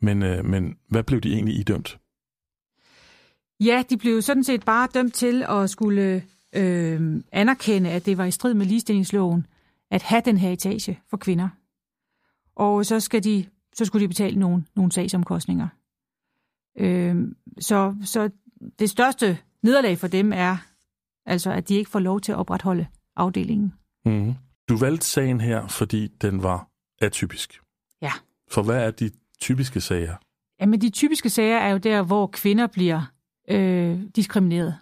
Men, 0.00 0.22
øh, 0.22 0.44
men 0.44 0.76
hvad 0.88 1.02
blev 1.02 1.20
de 1.20 1.32
egentlig 1.32 1.58
idømt? 1.58 1.98
Ja, 3.60 3.82
de 3.90 3.96
blev 3.96 4.22
sådan 4.22 4.44
set 4.44 4.64
bare 4.64 4.88
dømt 4.94 5.14
til 5.14 5.44
at 5.48 5.70
skulle 5.70 6.22
øh, 6.52 7.22
anerkende, 7.32 7.90
at 7.90 8.06
det 8.06 8.18
var 8.18 8.24
i 8.24 8.30
strid 8.30 8.54
med 8.54 8.66
ligestillingsloven 8.66 9.46
at 9.90 10.02
have 10.02 10.22
den 10.24 10.36
her 10.36 10.50
etage 10.50 11.00
for 11.10 11.16
kvinder. 11.16 11.48
Og 12.56 12.86
så, 12.86 13.00
skal 13.00 13.24
de, 13.24 13.46
så 13.74 13.84
skulle 13.84 14.02
de 14.02 14.08
betale 14.08 14.38
nogle, 14.38 14.64
nogle 14.76 14.92
sagsomkostninger. 14.92 15.68
Øh, 16.78 17.16
så, 17.58 17.96
så 18.04 18.30
det 18.78 18.90
største 18.90 19.38
nederlag 19.62 19.98
for 19.98 20.08
dem 20.08 20.32
er 20.32 20.56
altså, 21.26 21.52
at 21.52 21.68
de 21.68 21.74
ikke 21.74 21.90
får 21.90 21.98
lov 22.00 22.20
til 22.20 22.32
at 22.32 22.38
opretholde 22.38 22.86
afdelingen. 23.16 23.72
Mm-hmm. 24.04 24.34
Du 24.68 24.76
valgte 24.76 25.06
sagen 25.06 25.40
her, 25.40 25.66
fordi 25.68 26.06
den 26.06 26.42
var 26.42 26.68
atypisk. 27.00 27.60
Ja. 28.02 28.12
For 28.50 28.62
hvad 28.62 28.86
er 28.86 28.90
de 28.90 29.10
typiske 29.40 29.80
sager? 29.80 30.16
Jamen, 30.60 30.80
de 30.80 30.90
typiske 30.90 31.30
sager 31.30 31.58
er 31.58 31.70
jo 31.70 31.78
der, 31.78 32.02
hvor 32.02 32.26
kvinder 32.26 32.66
bliver 32.66 33.12
øh, 33.50 34.00
diskrimineret. 34.16 34.78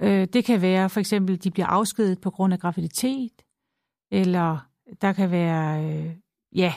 Øh, 0.00 0.28
det 0.32 0.44
kan 0.44 0.62
være 0.62 0.90
for 0.90 1.00
eksempel, 1.00 1.44
de 1.44 1.50
bliver 1.50 1.66
afskedet 1.66 2.20
på 2.20 2.30
grund 2.30 2.52
af 2.52 2.58
graviditet, 2.58 3.42
eller 4.12 4.58
der 5.00 5.12
kan 5.12 5.30
være, 5.30 5.84
øh, 5.84 6.14
ja, 6.54 6.74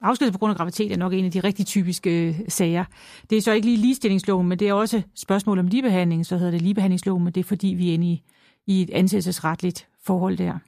afskedet 0.00 0.32
på 0.32 0.38
grund 0.38 0.50
af 0.50 0.56
graviditet 0.56 0.92
er 0.92 0.96
nok 0.96 1.12
en 1.12 1.24
af 1.24 1.30
de 1.30 1.40
rigtig 1.40 1.66
typiske 1.66 2.28
øh, 2.28 2.40
sager. 2.48 2.84
Det 3.30 3.38
er 3.38 3.42
så 3.42 3.52
ikke 3.52 3.66
lige 3.66 3.76
ligestillingsloven, 3.76 4.48
men 4.48 4.58
det 4.58 4.68
er 4.68 4.72
også 4.72 5.02
spørgsmål 5.14 5.58
om 5.58 5.66
ligebehandling, 5.66 6.26
så 6.26 6.36
hedder 6.36 6.50
det 6.50 6.62
ligebehandlingsloven, 6.62 7.24
men 7.24 7.32
det 7.32 7.40
er 7.40 7.44
fordi, 7.44 7.66
vi 7.66 7.90
er 7.90 7.94
inde 7.94 8.06
i, 8.06 8.22
i 8.66 8.82
et 8.82 8.90
ansættelsesretligt 8.90 9.88
forhold 10.02 10.38
der. 10.38 10.58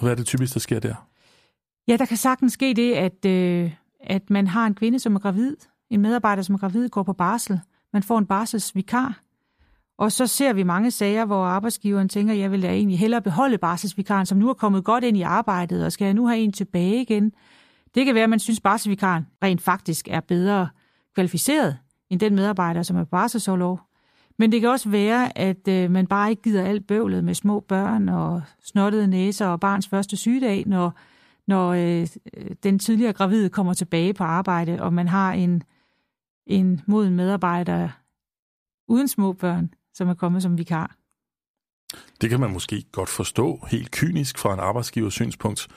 Hvad 0.00 0.10
er 0.10 0.14
det 0.14 0.26
typisk, 0.26 0.54
der 0.54 0.60
sker 0.60 0.80
der? 0.80 0.94
Ja, 1.88 1.96
der 1.96 2.06
kan 2.06 2.16
sagtens 2.16 2.52
ske 2.52 2.74
det, 2.74 2.92
at, 2.92 3.24
øh, 3.24 3.72
at 4.06 4.30
man 4.30 4.46
har 4.46 4.66
en 4.66 4.74
kvinde, 4.74 4.98
som 4.98 5.14
er 5.14 5.20
gravid, 5.20 5.56
en 5.90 6.00
medarbejder, 6.00 6.42
som 6.42 6.54
er 6.54 6.58
gravid, 6.58 6.88
går 6.88 7.02
på 7.02 7.12
barsel, 7.12 7.60
man 7.92 8.02
får 8.02 8.18
en 8.18 8.26
barselsvikar, 8.26 9.20
og 9.98 10.12
så 10.12 10.26
ser 10.26 10.52
vi 10.52 10.62
mange 10.62 10.90
sager, 10.90 11.24
hvor 11.24 11.44
arbejdsgiveren 11.44 12.08
tænker, 12.08 12.34
jeg 12.34 12.52
vil 12.52 12.62
da 12.62 12.68
egentlig 12.68 12.98
hellere 12.98 13.22
beholde 13.22 13.58
barselsvikaren, 13.58 14.26
som 14.26 14.38
nu 14.38 14.48
er 14.48 14.54
kommet 14.54 14.84
godt 14.84 15.04
ind 15.04 15.16
i 15.16 15.22
arbejdet, 15.22 15.84
og 15.84 15.92
skal 15.92 16.04
jeg 16.04 16.14
nu 16.14 16.26
have 16.26 16.38
en 16.38 16.52
tilbage 16.52 17.02
igen? 17.02 17.32
Det 17.94 18.06
kan 18.06 18.14
være, 18.14 18.24
at 18.24 18.30
man 18.30 18.38
synes, 18.38 18.60
barselsvikaren 18.60 19.26
rent 19.42 19.62
faktisk 19.62 20.08
er 20.10 20.20
bedre 20.20 20.68
kvalificeret 21.14 21.78
end 22.10 22.20
den 22.20 22.34
medarbejder, 22.34 22.82
som 22.82 22.96
er 22.96 23.04
på 23.04 23.10
barselsårlov. 23.10 23.80
Men 24.38 24.52
det 24.52 24.60
kan 24.60 24.70
også 24.70 24.88
være, 24.88 25.38
at 25.38 25.68
øh, 25.68 25.90
man 25.90 26.06
bare 26.06 26.30
ikke 26.30 26.42
gider 26.42 26.64
alt 26.64 26.86
bøvlet 26.86 27.24
med 27.24 27.34
små 27.34 27.60
børn 27.60 28.08
og 28.08 28.42
snottede 28.64 29.06
næser 29.06 29.46
og 29.46 29.60
barns 29.60 29.88
første 29.88 30.16
sygedag, 30.16 30.64
når, 30.66 30.94
når 31.46 31.72
øh, 31.72 32.06
den 32.62 32.78
tidligere 32.78 33.12
gravide 33.12 33.48
kommer 33.48 33.74
tilbage 33.74 34.14
på 34.14 34.24
arbejde, 34.24 34.82
og 34.82 34.92
man 34.92 35.08
har 35.08 35.32
en, 35.32 35.62
en 36.46 36.80
moden 36.86 37.16
medarbejder 37.16 37.88
uden 38.88 39.08
små 39.08 39.32
børn, 39.32 39.74
som 39.94 40.08
er 40.08 40.14
kommet 40.14 40.42
som 40.42 40.58
vikar. 40.58 40.96
Det 42.20 42.30
kan 42.30 42.40
man 42.40 42.52
måske 42.52 42.82
godt 42.92 43.08
forstå 43.08 43.66
helt 43.70 43.90
kynisk 43.90 44.38
fra 44.38 44.54
en 44.54 44.60
arbejdsgivers 44.60 45.14
synspunkt, 45.14 45.68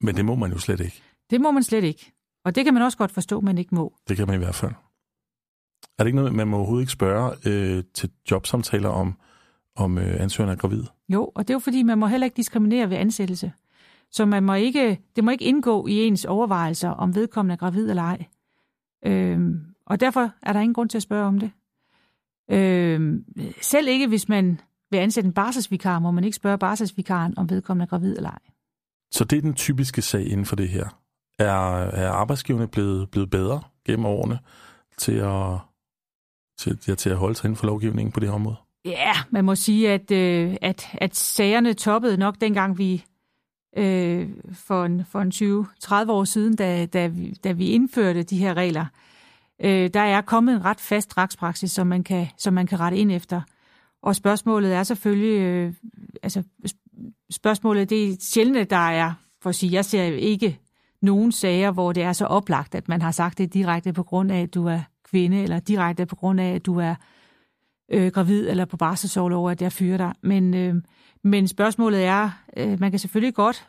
men 0.00 0.16
det 0.16 0.24
må 0.24 0.34
man 0.34 0.52
jo 0.52 0.58
slet 0.58 0.80
ikke. 0.80 1.02
Det 1.30 1.40
må 1.40 1.50
man 1.50 1.62
slet 1.62 1.84
ikke. 1.84 2.12
Og 2.44 2.54
det 2.54 2.64
kan 2.64 2.74
man 2.74 2.82
også 2.82 2.98
godt 2.98 3.10
forstå, 3.10 3.40
man 3.40 3.58
ikke 3.58 3.74
må. 3.74 3.94
Det 4.08 4.16
kan 4.16 4.26
man 4.26 4.34
i 4.34 4.44
hvert 4.44 4.54
fald. 4.54 4.72
Er 5.98 6.04
det 6.04 6.06
ikke 6.06 6.16
noget, 6.16 6.34
man 6.34 6.48
må 6.48 6.56
overhovedet 6.56 6.82
ikke 6.82 6.92
spørge 6.92 7.36
øh, 7.46 7.84
til 7.94 8.10
jobsamtaler 8.30 8.88
om, 8.88 9.18
om 9.76 9.98
øh, 9.98 10.20
ansøgeren 10.20 10.52
er 10.52 10.56
gravid? 10.56 10.84
Jo, 11.08 11.24
og 11.34 11.48
det 11.48 11.50
er 11.50 11.54
jo 11.54 11.58
fordi, 11.58 11.82
man 11.82 11.98
må 11.98 12.06
heller 12.06 12.24
ikke 12.24 12.36
diskriminere 12.36 12.90
ved 12.90 12.96
ansættelse. 12.96 13.52
Så 14.10 14.26
man 14.26 14.42
må 14.42 14.54
ikke, 14.54 15.00
det 15.16 15.24
må 15.24 15.30
ikke 15.30 15.44
indgå 15.44 15.86
i 15.86 16.06
ens 16.06 16.24
overvejelser, 16.24 16.90
om 16.90 17.14
vedkommende 17.14 17.52
er 17.52 17.56
gravid 17.56 17.90
eller 17.90 18.02
ej. 18.02 18.24
Øhm, 19.06 19.60
og 19.86 20.00
derfor 20.00 20.30
er 20.42 20.52
der 20.52 20.60
ingen 20.60 20.74
grund 20.74 20.88
til 20.88 20.98
at 20.98 21.02
spørge 21.02 21.26
om 21.26 21.38
det. 21.38 21.50
Øh, 22.50 23.20
selv 23.62 23.88
ikke 23.88 24.06
hvis 24.06 24.28
man 24.28 24.60
vil 24.90 24.98
ansætte 24.98 25.26
en 25.26 25.32
barselsvikar, 25.34 25.98
må 25.98 26.10
man 26.10 26.24
ikke 26.24 26.36
spørge 26.36 26.58
barselsvikaren, 26.58 27.38
om 27.38 27.50
vedkommende 27.50 27.82
er 27.82 27.88
gravid 27.88 28.16
eller 28.16 28.30
ej. 28.30 28.38
Så 29.10 29.24
det 29.24 29.36
er 29.36 29.42
den 29.42 29.54
typiske 29.54 30.02
sag 30.02 30.26
inden 30.26 30.46
for 30.46 30.56
det 30.56 30.68
her. 30.68 31.00
Er, 31.38 31.74
er 31.80 32.10
arbejdsgiverne 32.10 32.68
blevet, 32.68 33.10
blevet 33.10 33.30
bedre 33.30 33.60
gennem 33.86 34.06
årene 34.06 34.38
til 34.98 35.12
at, 35.12 35.58
til, 36.58 36.78
ja, 36.88 36.94
til 36.94 37.10
at 37.10 37.16
holde 37.16 37.34
sig 37.34 37.44
inden 37.44 37.56
for 37.56 37.66
lovgivningen 37.66 38.12
på 38.12 38.20
det 38.20 38.28
her 38.28 38.34
område? 38.34 38.56
Ja, 38.84 39.12
man 39.30 39.44
må 39.44 39.54
sige, 39.54 39.90
at, 39.92 40.10
øh, 40.10 40.56
at, 40.62 40.86
at 40.94 41.16
sagerne 41.16 41.74
toppede 41.74 42.16
nok 42.16 42.40
dengang 42.40 42.78
vi 42.78 43.04
øh, 43.76 44.28
for 44.52 44.84
en, 44.84 45.04
for 45.04 45.20
en 45.20 45.32
20-30 46.08 46.10
år 46.10 46.24
siden, 46.24 46.56
da, 46.56 46.86
da, 46.86 47.06
vi, 47.06 47.34
da 47.44 47.52
vi 47.52 47.70
indførte 47.70 48.22
de 48.22 48.38
her 48.38 48.54
regler 48.54 48.86
øh, 49.60 49.90
der 49.94 50.00
er 50.00 50.20
kommet 50.20 50.54
en 50.54 50.64
ret 50.64 50.80
fast 50.80 51.18
retspraksis, 51.18 51.72
som 51.72 51.86
man 51.86 52.04
kan, 52.04 52.26
som 52.36 52.54
man 52.54 52.66
kan 52.66 52.80
rette 52.80 52.98
ind 52.98 53.12
efter. 53.12 53.40
Og 54.02 54.16
spørgsmålet 54.16 54.72
er 54.72 54.82
selvfølgelig, 54.82 55.40
øh, 55.40 55.72
altså 56.22 56.42
spørgsmålet, 57.30 57.90
det 57.90 58.08
er 58.08 58.16
sjældent, 58.20 58.70
der 58.70 58.76
er, 58.76 59.12
for 59.42 59.50
at 59.50 59.56
sige, 59.56 59.72
jeg 59.72 59.84
ser 59.84 60.02
ikke 60.02 60.58
nogen 61.02 61.32
sager, 61.32 61.70
hvor 61.70 61.92
det 61.92 62.02
er 62.02 62.12
så 62.12 62.26
oplagt, 62.26 62.74
at 62.74 62.88
man 62.88 63.02
har 63.02 63.10
sagt 63.10 63.38
det 63.38 63.54
direkte 63.54 63.92
på 63.92 64.02
grund 64.02 64.32
af, 64.32 64.42
at 64.42 64.54
du 64.54 64.66
er 64.66 64.80
kvinde, 65.04 65.42
eller 65.42 65.60
direkte 65.60 66.06
på 66.06 66.16
grund 66.16 66.40
af, 66.40 66.54
at 66.54 66.66
du 66.66 66.78
er 66.78 66.94
øh, 67.92 68.12
gravid 68.12 68.48
eller 68.48 68.64
på 68.64 68.76
barselsårlov, 68.76 69.50
at 69.50 69.62
jeg 69.62 69.72
fyrer 69.72 69.96
dig. 69.96 70.12
Men, 70.22 70.54
øh, 70.54 70.74
men 71.28 71.48
spørgsmålet 71.48 72.04
er, 72.04 72.30
øh, 72.56 72.80
man 72.80 72.90
kan 72.90 72.98
selvfølgelig 72.98 73.34
godt 73.34 73.68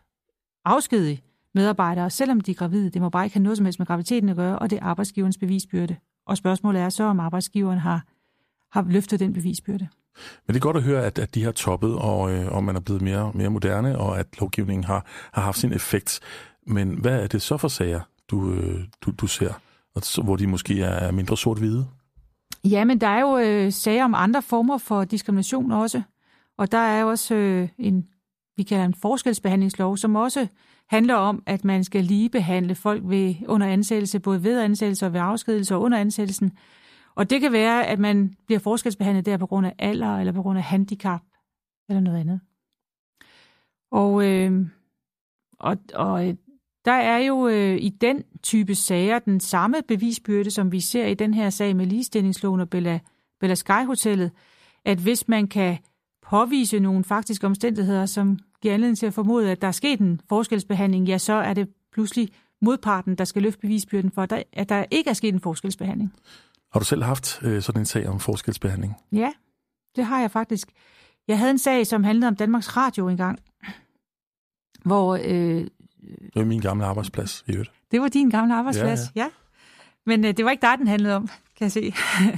afskedige 0.65 1.21
medarbejdere, 1.55 2.09
selvom 2.09 2.41
de 2.41 2.51
er 2.51 2.55
gravide. 2.55 2.89
Det 2.89 3.01
må 3.01 3.09
bare 3.09 3.25
ikke 3.25 3.33
have 3.33 3.43
noget 3.43 3.57
som 3.57 3.65
helst 3.65 3.79
med 3.79 3.87
graviditeten 3.87 4.29
at 4.29 4.35
gøre, 4.35 4.59
og 4.59 4.69
det 4.69 4.79
er 4.79 4.83
arbejdsgiverens 4.83 5.37
bevisbyrde. 5.37 5.95
Og 6.27 6.37
spørgsmålet 6.37 6.81
er 6.81 6.89
så, 6.89 7.03
om 7.03 7.19
arbejdsgiveren 7.19 7.79
har, 7.79 8.05
har 8.71 8.85
løftet 8.89 9.19
den 9.19 9.33
bevisbyrde. 9.33 9.87
Men 10.47 10.53
det 10.53 10.55
er 10.55 10.59
godt 10.59 10.77
at 10.77 10.83
høre, 10.83 11.05
at, 11.05 11.19
at 11.19 11.35
de 11.35 11.43
har 11.43 11.51
toppet, 11.51 11.95
og, 11.95 12.31
øh, 12.31 12.51
og 12.51 12.63
man 12.63 12.75
er 12.75 12.79
blevet 12.79 13.01
mere, 13.01 13.31
mere 13.33 13.49
moderne, 13.49 13.97
og 13.97 14.19
at 14.19 14.39
lovgivningen 14.39 14.83
har, 14.83 15.05
har 15.33 15.41
haft 15.41 15.57
sin 15.57 15.73
effekt. 15.73 16.19
Men 16.67 16.89
hvad 17.01 17.23
er 17.23 17.27
det 17.27 17.41
så 17.41 17.57
for 17.57 17.67
sager, 17.67 18.01
du, 18.31 18.53
øh, 18.53 18.79
du, 19.01 19.11
du 19.11 19.27
ser, 19.27 19.53
hvor 20.23 20.35
de 20.35 20.47
måske 20.47 20.81
er 20.81 21.11
mindre 21.11 21.37
sort-hvide? 21.37 21.87
Ja, 22.63 22.85
men 22.85 23.01
der 23.01 23.07
er 23.07 23.19
jo 23.19 23.37
øh, 23.37 23.71
sager 23.71 24.03
om 24.03 24.13
andre 24.15 24.41
former 24.41 24.77
for 24.77 25.03
diskrimination 25.03 25.71
også. 25.71 26.01
Og 26.59 26.71
der 26.71 26.77
er 26.77 27.03
også 27.03 27.35
øh, 27.35 27.69
en, 27.77 28.07
vi 28.57 28.63
kalder 28.63 28.85
en 28.85 28.93
forskelsbehandlingslov, 28.93 29.97
som 29.97 30.15
også 30.15 30.47
handler 30.87 31.15
om, 31.15 31.43
at 31.45 31.65
man 31.65 31.83
skal 31.83 32.03
lige 32.03 32.29
behandle 32.29 32.75
folk 32.75 33.01
ved, 33.05 33.35
under 33.47 33.67
ansættelse, 33.67 34.19
både 34.19 34.43
ved 34.43 34.61
ansættelse 34.61 35.05
og 35.05 35.13
ved 35.13 35.19
afskedelse 35.19 35.75
og 35.75 35.81
under 35.81 35.97
ansættelsen. 35.97 36.51
Og 37.15 37.29
det 37.29 37.41
kan 37.41 37.51
være, 37.51 37.85
at 37.85 37.99
man 37.99 38.35
bliver 38.45 38.59
forskelsbehandlet 38.59 39.25
der 39.25 39.37
på 39.37 39.45
grund 39.45 39.65
af 39.65 39.73
alder, 39.79 40.17
eller 40.17 40.33
på 40.33 40.41
grund 40.41 40.57
af 40.57 40.63
handicap, 40.63 41.21
eller 41.89 42.01
noget 42.01 42.19
andet. 42.19 42.39
Og, 43.91 44.25
øh, 44.25 44.67
og, 45.59 45.77
og 45.93 46.27
øh, 46.27 46.35
der 46.85 46.91
er 46.91 47.17
jo 47.17 47.47
øh, 47.47 47.77
i 47.81 47.89
den 47.89 48.23
type 48.43 48.75
sager 48.75 49.19
den 49.19 49.39
samme 49.39 49.77
bevisbyrde, 49.87 50.51
som 50.51 50.71
vi 50.71 50.79
ser 50.79 51.05
i 51.05 51.13
den 51.13 51.33
her 51.33 51.49
sag 51.49 51.75
med 51.75 51.85
ligestillingsloven 51.85 52.59
og 52.59 52.69
Bella, 52.69 52.99
Bella 53.39 53.55
Sky 53.55 53.85
Hotellet, 53.85 54.31
at 54.85 54.97
hvis 54.97 55.27
man 55.27 55.47
kan 55.47 55.77
påvise 56.29 56.79
nogle 56.79 57.03
faktiske 57.03 57.47
omstændigheder, 57.47 58.05
som 58.05 58.39
giver 58.61 58.73
anledning 58.73 58.97
til 58.97 59.05
at 59.05 59.13
formode, 59.13 59.51
at 59.51 59.61
der 59.61 59.67
er 59.67 59.71
sket 59.71 59.99
en 59.99 60.21
forskelsbehandling, 60.29 61.07
ja, 61.07 61.17
så 61.17 61.33
er 61.33 61.53
det 61.53 61.69
pludselig 61.93 62.29
modparten, 62.61 63.15
der 63.15 63.25
skal 63.25 63.41
løfte 63.41 63.59
bevisbyrden 63.59 64.11
for, 64.11 64.27
at 64.53 64.69
der 64.69 64.85
ikke 64.91 65.09
er 65.09 65.13
sket 65.13 65.33
en 65.33 65.39
forskelsbehandling. 65.39 66.13
Har 66.71 66.79
du 66.79 66.85
selv 66.85 67.03
haft 67.03 67.39
øh, 67.43 67.61
sådan 67.61 67.81
en 67.81 67.85
sag 67.85 68.07
om 68.07 68.19
forskelsbehandling? 68.19 68.95
Ja, 69.11 69.31
det 69.95 70.05
har 70.05 70.19
jeg 70.19 70.31
faktisk. 70.31 70.67
Jeg 71.27 71.37
havde 71.37 71.51
en 71.51 71.57
sag, 71.57 71.87
som 71.87 72.03
handlede 72.03 72.27
om 72.27 72.35
Danmarks 72.35 72.77
Radio 72.77 73.07
engang, 73.07 73.39
hvor... 74.85 75.19
Øh, 75.23 75.67
det 76.23 76.35
var 76.35 76.45
min 76.45 76.61
gamle 76.61 76.85
arbejdsplads 76.85 77.43
i 77.47 77.51
øvrigt. 77.51 77.71
Det 77.91 78.01
var 78.01 78.07
din 78.07 78.29
gamle 78.29 78.55
arbejdsplads, 78.55 78.99
ja. 79.15 79.21
ja. 79.21 79.23
ja. 79.23 79.29
Men 80.05 80.25
øh, 80.25 80.37
det 80.37 80.45
var 80.45 80.51
ikke 80.51 80.61
dig, 80.61 80.77
den 80.77 80.87
handlede 80.87 81.15
om, 81.15 81.27
kan 81.27 81.65
jeg 81.65 81.71
se. 81.71 81.93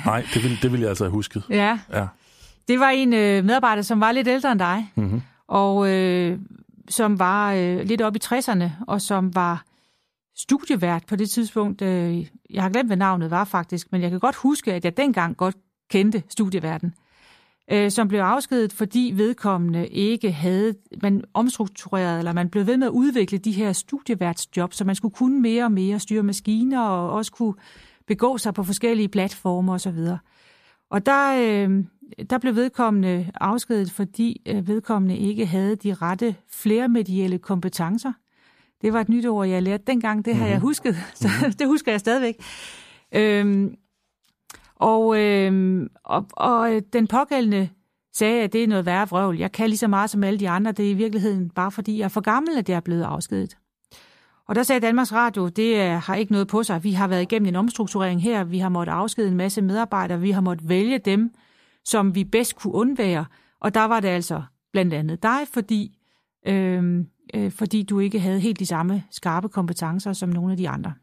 Nej, 0.06 0.26
det 0.34 0.44
ville, 0.44 0.58
det 0.62 0.72
ville 0.72 0.82
jeg 0.82 0.90
altså 0.90 1.04
have 1.04 1.12
husket. 1.12 1.44
Ja. 1.50 1.80
ja. 1.94 2.08
Det 2.68 2.80
var 2.80 2.90
en 2.90 3.14
øh, 3.14 3.46
medarbejder, 3.46 3.82
som 3.82 4.00
var 4.00 4.12
lidt 4.12 4.28
ældre 4.28 4.52
end 4.52 4.60
dig, 4.60 4.92
mm-hmm. 4.96 5.22
og 5.48 5.90
øh, 5.90 6.40
som 6.90 7.20
var 7.20 7.54
øh, 7.54 7.80
lidt 7.80 8.02
oppe 8.02 8.20
i 8.20 8.26
60'erne, 8.26 8.70
og 8.88 9.02
som 9.02 9.36
var 9.36 9.64
studievært 10.38 11.04
på 11.08 11.16
det 11.16 11.30
tidspunkt. 11.30 11.82
Øh, 11.82 12.28
jeg 12.50 12.64
har 12.64 12.70
glemt, 12.70 12.90
hvad 12.90 12.98
navnet 12.98 13.32
var 13.32 13.44
faktisk, 13.44 13.92
men 13.92 14.02
jeg 14.02 14.10
kan 14.10 14.20
godt 14.20 14.36
huske, 14.36 14.74
at 14.74 14.86
jeg 14.86 14.98
dengang 14.98 15.38
godt 15.38 15.56
kendte 15.90 16.24
studieværten, 16.30 16.94
øh, 17.72 17.92
som 17.92 18.08
blev 18.08 18.20
afskedet, 18.20 18.74
fordi 18.74 19.14
vedkommende 19.16 19.88
ikke 19.88 20.32
havde, 20.32 20.76
man 21.02 21.24
omstruktureret, 21.34 22.20
eller 22.20 22.34
man 22.34 22.50
blev 22.50 22.68
ved 22.68 22.78
med 22.78 22.88
at 22.88 22.92
udvikle 22.92 23.38
de 23.38 23.52
her 23.52 23.74
studieværtsjob, 23.74 24.74
så 24.74 24.86
man 24.86 24.96
skulle 24.96 25.16
kunne 25.16 25.42
mere 25.42 25.64
og 25.64 25.72
mere 25.72 26.00
styre 26.00 26.24
maskiner, 26.24 26.82
og 26.82 27.12
også 27.12 27.32
kunne 27.32 27.54
begå 28.08 28.38
sig 28.38 28.54
på 28.54 28.64
forskellige 28.64 29.08
platformer 29.08 29.74
osv. 29.74 29.98
Og 30.90 31.06
der, 31.06 31.36
øh, 31.40 31.84
der 32.30 32.38
blev 32.38 32.56
vedkommende 32.56 33.32
afskedet, 33.36 33.92
fordi 33.92 34.42
øh, 34.48 34.68
vedkommende 34.68 35.18
ikke 35.18 35.46
havde 35.46 35.76
de 35.76 35.94
rette 35.94 36.36
flermedielle 36.50 37.38
kompetencer. 37.38 38.14
Det 38.82 38.94
var 38.94 39.02
et 39.02 39.10
nyt 39.10 39.26
ord, 39.26 39.48
jeg 39.48 39.64
lærte 39.64 39.84
dengang. 39.88 40.26
Det 40.26 40.36
har 40.36 40.48
jeg 40.48 40.60
husket, 40.60 40.96
så 41.14 41.28
mm-hmm. 41.28 41.54
det 41.54 41.68
husker 41.68 41.92
jeg 41.92 42.00
stadigvæk. 42.00 42.36
Øhm, 43.16 43.76
og, 44.76 45.20
øhm, 45.20 45.88
og, 46.04 46.26
og 46.32 46.82
den 46.94 47.08
pågældende 47.08 47.70
sagde, 48.14 48.44
at 48.44 48.54
det 48.54 48.64
er 48.64 48.68
noget 48.68 48.86
værre 48.86 49.08
vrøvl. 49.10 49.38
Jeg 49.38 49.52
kan 49.52 49.70
lige 49.70 49.78
så 49.78 49.88
meget 49.88 50.10
som 50.10 50.24
alle 50.24 50.40
de 50.40 50.50
andre. 50.50 50.72
Det 50.72 50.86
er 50.86 50.90
i 50.90 50.94
virkeligheden 50.94 51.50
bare 51.50 51.72
fordi, 51.72 51.98
jeg 51.98 52.04
er 52.04 52.10
for 52.10 52.22
gammel, 52.22 52.58
at 52.58 52.70
jeg 52.70 52.76
er 52.76 52.80
blevet 52.80 53.04
afskedet. 53.04 53.58
Og 54.48 54.56
der 54.56 54.64
sagde 54.64 54.82
Danmarks 54.82 55.14
Radio, 55.14 55.48
det 55.48 55.90
har 55.90 56.16
ikke 56.16 56.32
noget 56.32 56.48
på 56.48 56.64
sig. 56.64 56.84
Vi 56.84 56.92
har 56.92 57.08
været 57.08 57.22
igennem 57.22 57.48
en 57.48 57.56
omstrukturering 57.56 58.22
her. 58.22 58.44
Vi 58.44 58.60
har 58.60 58.70
måttet 58.70 58.94
afskede 58.94 59.28
en 59.28 59.38
masse 59.38 59.62
medarbejdere. 59.62 60.20
Vi 60.20 60.32
har 60.32 60.42
måttet 60.42 60.70
vælge 60.70 60.98
dem, 60.98 61.34
som 61.86 62.16
vi 62.16 62.24
bedst 62.24 62.56
kunne 62.56 62.74
undvære. 62.74 63.26
Og 63.60 63.74
der 63.74 63.86
var 63.86 64.00
det 64.00 64.08
altså 64.08 64.44
blandt 64.72 64.94
andet 64.94 65.24
dig, 65.24 65.48
fordi 65.54 65.98
øhm, 66.48 67.08
øh, 67.34 67.52
fordi 67.52 67.84
du 67.84 68.00
ikke 68.00 68.20
havde 68.20 68.40
helt 68.40 68.60
de 68.60 68.66
samme 68.66 69.04
skarpe 69.12 69.50
kompetencer 69.50 70.14
som 70.14 70.30
nogle 70.30 70.52
af 70.52 70.58
de 70.58 70.70
andre. 70.70 70.94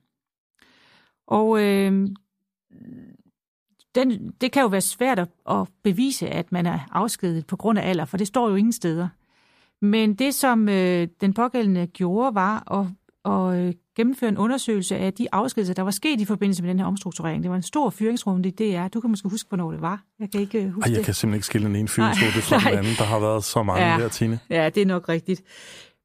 Og 1.26 1.62
øh, 1.62 2.08
den, 3.94 4.30
det 4.40 4.52
kan 4.52 4.62
jo 4.62 4.68
være 4.68 4.80
svært 4.80 5.18
at, 5.18 5.28
at 5.50 5.68
bevise, 5.82 6.28
at 6.28 6.52
man 6.52 6.66
er 6.66 6.78
afskedet 6.90 7.46
på 7.46 7.56
grund 7.56 7.78
af 7.78 7.88
alder, 7.88 8.04
for 8.04 8.16
det 8.16 8.26
står 8.26 8.48
jo 8.48 8.54
ingen 8.54 8.72
steder. 8.72 9.08
Men 9.80 10.14
det, 10.14 10.34
som 10.34 10.68
øh, 10.68 11.08
den 11.20 11.34
pågældende 11.34 11.86
gjorde, 11.86 12.34
var 12.34 12.72
at, 12.72 12.86
at 13.32 13.66
øh, 13.66 13.74
gennemføre 13.98 14.28
en 14.28 14.38
undersøgelse 14.38 14.96
af 14.96 15.12
de 15.14 15.28
afskedelser, 15.32 15.74
der 15.74 15.82
var 15.82 15.90
sket 15.90 16.20
i 16.20 16.24
forbindelse 16.24 16.62
med 16.62 16.70
den 16.70 16.78
her 16.78 16.86
omstrukturering. 16.86 17.42
Det 17.42 17.50
var 17.50 17.56
en 17.56 17.62
stor 17.62 17.90
fyringsrunde 17.90 18.48
i 18.48 18.52
DR. 18.52 18.88
Du 18.88 19.00
kan 19.00 19.10
måske 19.10 19.28
huske, 19.28 19.48
hvornår 19.48 19.70
det 19.70 19.80
var. 19.80 20.02
Jeg 20.20 20.30
kan 20.30 20.40
ikke 20.40 20.62
øh, 20.62 20.70
huske 20.70 20.86
Ej, 20.86 20.90
jeg 20.90 20.96
det. 20.96 21.04
kan 21.04 21.14
simpelthen 21.14 21.36
ikke 21.36 21.46
skille 21.46 21.66
den 21.66 21.76
ene 21.76 21.88
fyringsrunde 21.88 22.32
fra 22.32 22.70
den 22.70 22.78
anden. 22.78 22.92
Der 22.98 23.04
har 23.04 23.20
været 23.20 23.44
så 23.44 23.62
mange 23.62 23.86
ja, 23.86 23.98
der, 23.98 24.08
Tine. 24.08 24.38
Ja, 24.50 24.68
det 24.68 24.82
er 24.82 24.86
nok 24.86 25.08
rigtigt. 25.08 25.42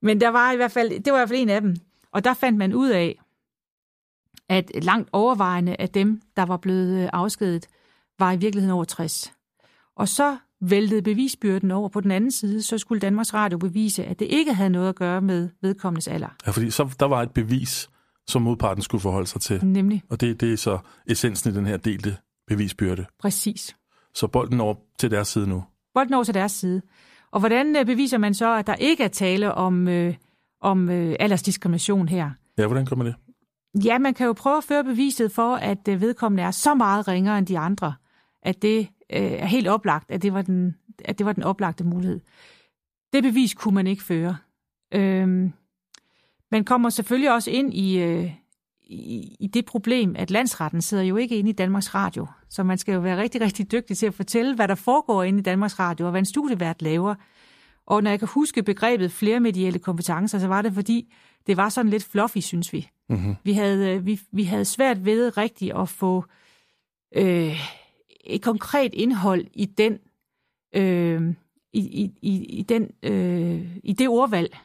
Men 0.01 0.21
der 0.21 0.29
var 0.29 0.51
i 0.51 0.55
hvert 0.55 0.71
fald, 0.71 0.89
det 0.89 1.13
var 1.13 1.17
i 1.17 1.19
hvert 1.19 1.29
fald 1.29 1.39
en 1.39 1.49
af 1.49 1.61
dem. 1.61 1.75
Og 2.11 2.23
der 2.23 2.33
fandt 2.33 2.57
man 2.57 2.73
ud 2.73 2.89
af, 2.89 3.19
at 4.49 4.71
langt 4.83 5.09
overvejende 5.11 5.75
af 5.79 5.89
dem, 5.89 6.21
der 6.35 6.45
var 6.45 6.57
blevet 6.57 7.03
øh, 7.03 7.09
afskedet, 7.13 7.67
var 8.19 8.31
i 8.31 8.37
virkeligheden 8.37 8.73
over 8.73 8.83
60. 8.83 9.33
Og 9.95 10.07
så 10.07 10.37
væltede 10.69 11.01
bevisbyrden 11.01 11.71
over 11.71 11.89
på 11.89 12.01
den 12.01 12.11
anden 12.11 12.31
side, 12.31 12.61
så 12.61 12.77
skulle 12.77 12.99
Danmarks 12.99 13.33
Radio 13.33 13.57
bevise, 13.57 14.05
at 14.05 14.19
det 14.19 14.25
ikke 14.25 14.53
havde 14.53 14.69
noget 14.69 14.89
at 14.89 14.95
gøre 14.95 15.21
med 15.21 15.49
vedkommendes 15.61 16.07
alder. 16.07 16.35
Ja, 16.45 16.51
fordi 16.51 16.71
så 16.71 16.95
der 16.99 17.05
var 17.05 17.21
et 17.21 17.31
bevis, 17.31 17.89
som 18.27 18.41
modparten 18.41 18.83
skulle 18.83 19.01
forholde 19.01 19.27
sig 19.27 19.41
til. 19.41 19.65
Nemlig. 19.65 20.03
Og 20.09 20.21
det, 20.21 20.41
det 20.41 20.53
er 20.53 20.57
så 20.57 20.77
essensen 21.07 21.51
i 21.51 21.55
den 21.55 21.65
her 21.65 21.77
delte 21.77 22.17
bevisbyrde. 22.47 23.05
Præcis. 23.19 23.75
Så 24.13 24.27
bolden 24.27 24.59
over 24.59 24.75
til 24.99 25.11
deres 25.11 25.27
side 25.27 25.47
nu. 25.47 25.63
Bolden 25.93 26.13
over 26.13 26.23
til 26.23 26.33
deres 26.33 26.51
side. 26.51 26.81
Og 27.31 27.39
hvordan 27.39 27.75
øh, 27.75 27.85
beviser 27.85 28.17
man 28.17 28.33
så, 28.33 28.55
at 28.55 28.67
der 28.67 28.75
ikke 28.75 29.03
er 29.03 29.07
tale 29.07 29.53
om, 29.53 29.87
øh, 29.87 30.15
om 30.61 30.89
øh, 30.89 31.15
aldersdiskrimination 31.19 32.07
her? 32.07 32.31
Ja, 32.57 32.67
hvordan 32.67 32.85
gør 32.85 32.95
man 32.95 33.05
det? 33.05 33.15
Ja, 33.85 33.97
man 33.97 34.13
kan 34.13 34.27
jo 34.27 34.33
prøve 34.33 34.57
at 34.57 34.63
føre 34.63 34.83
beviset 34.83 35.31
for, 35.31 35.55
at 35.55 35.87
øh, 35.89 36.01
vedkommende 36.01 36.43
er 36.43 36.51
så 36.51 36.75
meget 36.75 37.07
ringere 37.07 37.37
end 37.37 37.47
de 37.47 37.59
andre, 37.59 37.93
at 38.43 38.61
det 38.61 38.87
øh, 39.09 39.21
er 39.21 39.45
helt 39.45 39.67
oplagt, 39.67 40.11
at 40.11 40.21
det, 40.21 40.33
var 40.33 40.41
den, 40.41 40.75
at 41.05 41.17
det 41.17 41.25
var 41.25 41.33
den 41.33 41.43
oplagte 41.43 41.83
mulighed. 41.83 42.19
Det 43.13 43.23
bevis 43.23 43.53
kunne 43.53 43.75
man 43.75 43.87
ikke 43.87 44.03
føre. 44.03 44.37
Øh, 44.93 45.49
man 46.51 46.63
kommer 46.65 46.89
selvfølgelig 46.89 47.33
også 47.33 47.51
ind 47.51 47.73
i, 47.73 47.97
øh, 47.97 48.31
i, 48.83 49.35
i 49.39 49.47
det 49.47 49.65
problem, 49.65 50.15
at 50.17 50.31
landsretten 50.31 50.81
sidder 50.81 51.03
jo 51.03 51.15
ikke 51.15 51.37
inde 51.37 51.49
i 51.49 51.53
Danmarks 51.53 51.95
Radio. 51.95 52.27
Så 52.49 52.63
man 52.63 52.77
skal 52.77 52.93
jo 52.93 52.99
være 52.99 53.21
rigtig, 53.21 53.41
rigtig 53.41 53.71
dygtig 53.71 53.97
til 53.97 54.05
at 54.05 54.13
fortælle, 54.13 54.55
hvad 54.55 54.67
der 54.67 54.75
foregår 54.75 55.23
inde 55.23 55.39
i 55.39 55.43
Danmarks 55.43 55.79
Radio, 55.79 56.05
og 56.05 56.11
hvad 56.11 56.21
en 56.21 56.25
studievært 56.25 56.81
laver. 56.81 57.15
Og 57.85 58.03
når 58.03 58.09
jeg 58.09 58.19
kan 58.19 58.27
huske 58.27 58.63
begrebet 58.63 59.11
flermedielle 59.11 59.79
kompetencer, 59.79 60.39
så 60.39 60.47
var 60.47 60.61
det 60.61 60.73
fordi, 60.73 61.13
det 61.47 61.57
var 61.57 61.69
sådan 61.69 61.89
lidt 61.89 62.03
fluffy, 62.03 62.37
synes 62.37 62.73
vi. 62.73 62.89
Mm-hmm. 63.09 63.35
Vi, 63.43 63.53
havde, 63.53 64.03
vi, 64.03 64.19
vi 64.31 64.43
havde 64.43 64.65
svært 64.65 65.05
ved 65.05 65.37
rigtigt 65.37 65.75
at 65.75 65.89
få 65.89 66.25
øh, 67.15 67.59
et 68.23 68.41
konkret 68.41 68.93
indhold 68.93 69.45
i 69.53 69.65
den, 69.65 69.99
øh, 70.75 71.33
i, 71.73 72.11
i, 72.21 72.43
i, 72.43 72.61
den, 72.69 72.91
øh, 73.03 73.77
i 73.83 73.93
det 73.93 74.07
ordvalg. 74.07 74.57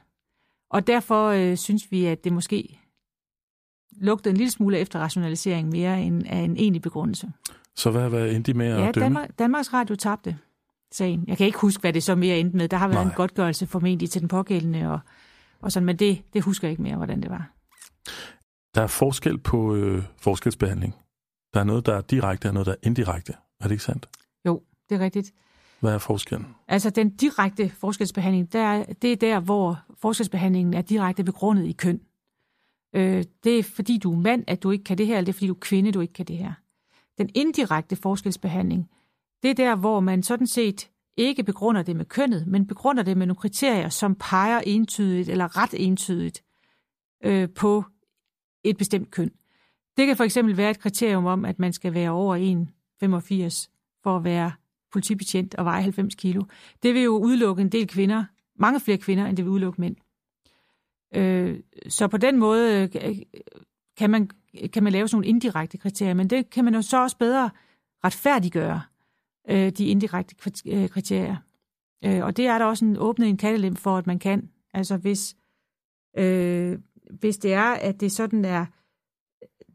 Og 0.70 0.86
derfor 0.86 1.28
øh, 1.28 1.56
synes 1.56 1.90
vi, 1.90 2.06
at 2.06 2.24
det 2.24 2.32
måske 2.32 2.78
lugtede 4.00 4.30
en 4.30 4.36
lille 4.36 4.50
smule 4.50 4.78
efter 4.78 4.98
rationalisering 4.98 5.68
mere 5.68 6.02
end 6.02 6.22
af 6.26 6.38
en 6.38 6.56
egentlig 6.56 6.82
begrundelse. 6.82 7.32
Så 7.76 7.90
hvad, 7.90 8.08
hvad 8.08 8.32
endte 8.32 8.52
de 8.52 8.58
med 8.58 8.66
at 8.66 8.80
ja, 8.80 8.86
dømme? 8.86 9.00
Danmark, 9.00 9.38
Danmarks 9.38 9.72
Radio 9.72 9.96
tabte 9.96 10.38
sagen. 10.92 11.24
Jeg 11.26 11.36
kan 11.36 11.46
ikke 11.46 11.58
huske, 11.58 11.80
hvad 11.80 11.92
det 11.92 12.02
så 12.02 12.14
mere 12.14 12.38
endte 12.38 12.56
med. 12.56 12.68
Der 12.68 12.76
har 12.76 12.88
været 12.88 13.04
Nej. 13.04 13.10
en 13.10 13.16
godtgørelse 13.16 13.66
formentlig 13.66 14.10
til 14.10 14.20
den 14.20 14.28
pågældende, 14.28 14.90
og, 14.90 15.00
og 15.60 15.72
sådan, 15.72 15.86
men 15.86 15.96
det, 15.96 16.22
det 16.32 16.42
husker 16.42 16.68
jeg 16.68 16.70
ikke 16.70 16.82
mere, 16.82 16.96
hvordan 16.96 17.22
det 17.22 17.30
var. 17.30 17.50
Der 18.74 18.82
er 18.82 18.86
forskel 18.86 19.38
på 19.38 19.74
øh, 19.74 20.02
forskelsbehandling. 20.20 20.94
Der 21.54 21.60
er 21.60 21.64
noget, 21.64 21.86
der 21.86 21.94
er 21.94 22.00
direkte, 22.00 22.48
og 22.48 22.54
noget, 22.54 22.66
der 22.66 22.72
er 22.72 22.76
indirekte. 22.82 23.32
Er 23.60 23.64
det 23.64 23.70
ikke 23.70 23.84
sandt? 23.84 24.08
Jo, 24.46 24.62
det 24.88 24.94
er 24.94 25.00
rigtigt. 25.00 25.32
Hvad 25.80 25.94
er 25.94 25.98
forskellen? 25.98 26.46
Altså, 26.68 26.90
den 26.90 27.10
direkte 27.10 27.68
forskelsbehandling, 27.68 28.52
der, 28.52 28.84
det 29.02 29.12
er 29.12 29.16
der, 29.16 29.40
hvor 29.40 29.80
forskelsbehandlingen 29.98 30.74
er 30.74 30.82
direkte 30.82 31.24
begrundet 31.24 31.66
i 31.66 31.72
køn. 31.72 32.00
Øh, 32.94 33.24
det 33.44 33.58
er 33.58 33.62
fordi, 33.62 33.98
du 33.98 34.12
er 34.12 34.16
mand, 34.16 34.44
at 34.46 34.62
du 34.62 34.70
ikke 34.70 34.84
kan 34.84 34.98
det 34.98 35.06
her, 35.06 35.16
eller 35.16 35.24
det 35.24 35.32
er 35.32 35.36
fordi, 35.36 35.46
du 35.46 35.54
er 35.54 35.58
kvinde, 35.60 35.92
du 35.92 36.00
ikke 36.00 36.14
kan 36.14 36.26
det 36.26 36.38
her. 36.38 36.52
Den 37.18 37.30
indirekte 37.34 37.96
forskelsbehandling, 37.96 38.90
det 39.42 39.50
er 39.50 39.54
der, 39.54 39.76
hvor 39.76 40.00
man 40.00 40.22
sådan 40.22 40.46
set 40.46 40.90
ikke 41.16 41.42
begrunder 41.42 41.82
det 41.82 41.96
med 41.96 42.04
kønnet, 42.04 42.46
men 42.46 42.66
begrunder 42.66 43.02
det 43.02 43.16
med 43.16 43.26
nogle 43.26 43.40
kriterier, 43.40 43.88
som 43.88 44.14
peger 44.14 44.58
entydigt 44.58 45.28
eller 45.28 45.56
ret 45.62 45.74
entydigt 45.76 46.42
øh, 47.24 47.48
på 47.50 47.84
et 48.64 48.76
bestemt 48.76 49.10
køn. 49.10 49.30
Det 49.96 50.06
kan 50.06 50.16
for 50.16 50.24
eksempel 50.24 50.56
være 50.56 50.70
et 50.70 50.78
kriterium 50.78 51.26
om, 51.26 51.44
at 51.44 51.58
man 51.58 51.72
skal 51.72 51.94
være 51.94 52.10
over 52.10 52.36
85 53.00 53.70
for 54.02 54.16
at 54.16 54.24
være 54.24 54.52
politibetjent 54.92 55.54
og 55.54 55.64
veje 55.64 55.82
90 55.82 56.14
kilo. 56.14 56.42
Det 56.82 56.94
vil 56.94 57.02
jo 57.02 57.18
udelukke 57.18 57.62
en 57.62 57.68
del 57.68 57.86
kvinder, 57.86 58.24
mange 58.56 58.80
flere 58.80 58.98
kvinder, 58.98 59.26
end 59.26 59.36
det 59.36 59.44
vil 59.44 59.52
udelukke 59.52 59.80
mænd. 59.80 59.96
Øh, 61.14 61.60
så 61.88 62.08
på 62.08 62.16
den 62.16 62.38
måde 62.38 62.90
øh, 63.04 63.16
kan 63.96 64.10
man, 64.10 64.30
kan 64.72 64.82
man 64.82 64.92
lave 64.92 65.08
sådan 65.08 65.16
nogle 65.16 65.28
indirekte 65.28 65.78
kriterier, 65.78 66.14
men 66.14 66.30
det 66.30 66.50
kan 66.50 66.64
man 66.64 66.74
jo 66.74 66.82
så 66.82 67.02
også 67.02 67.16
bedre 67.16 67.50
retfærdiggøre, 68.04 68.82
øh, 69.48 69.72
de 69.72 69.86
indirekte 69.86 70.34
øh, 70.66 70.88
kriterier. 70.88 71.36
Øh, 72.04 72.24
og 72.24 72.36
det 72.36 72.46
er 72.46 72.58
der 72.58 72.64
også 72.64 72.84
en 72.84 72.96
åbnet 72.96 73.28
en 73.28 73.36
kattelem 73.36 73.76
for, 73.76 73.96
at 73.96 74.06
man 74.06 74.18
kan. 74.18 74.50
Altså 74.74 74.96
hvis, 74.96 75.36
øh, 76.18 76.78
hvis 77.10 77.38
det 77.38 77.52
er, 77.52 77.70
at 77.72 78.00
det 78.00 78.12
sådan 78.12 78.44
er, 78.44 78.66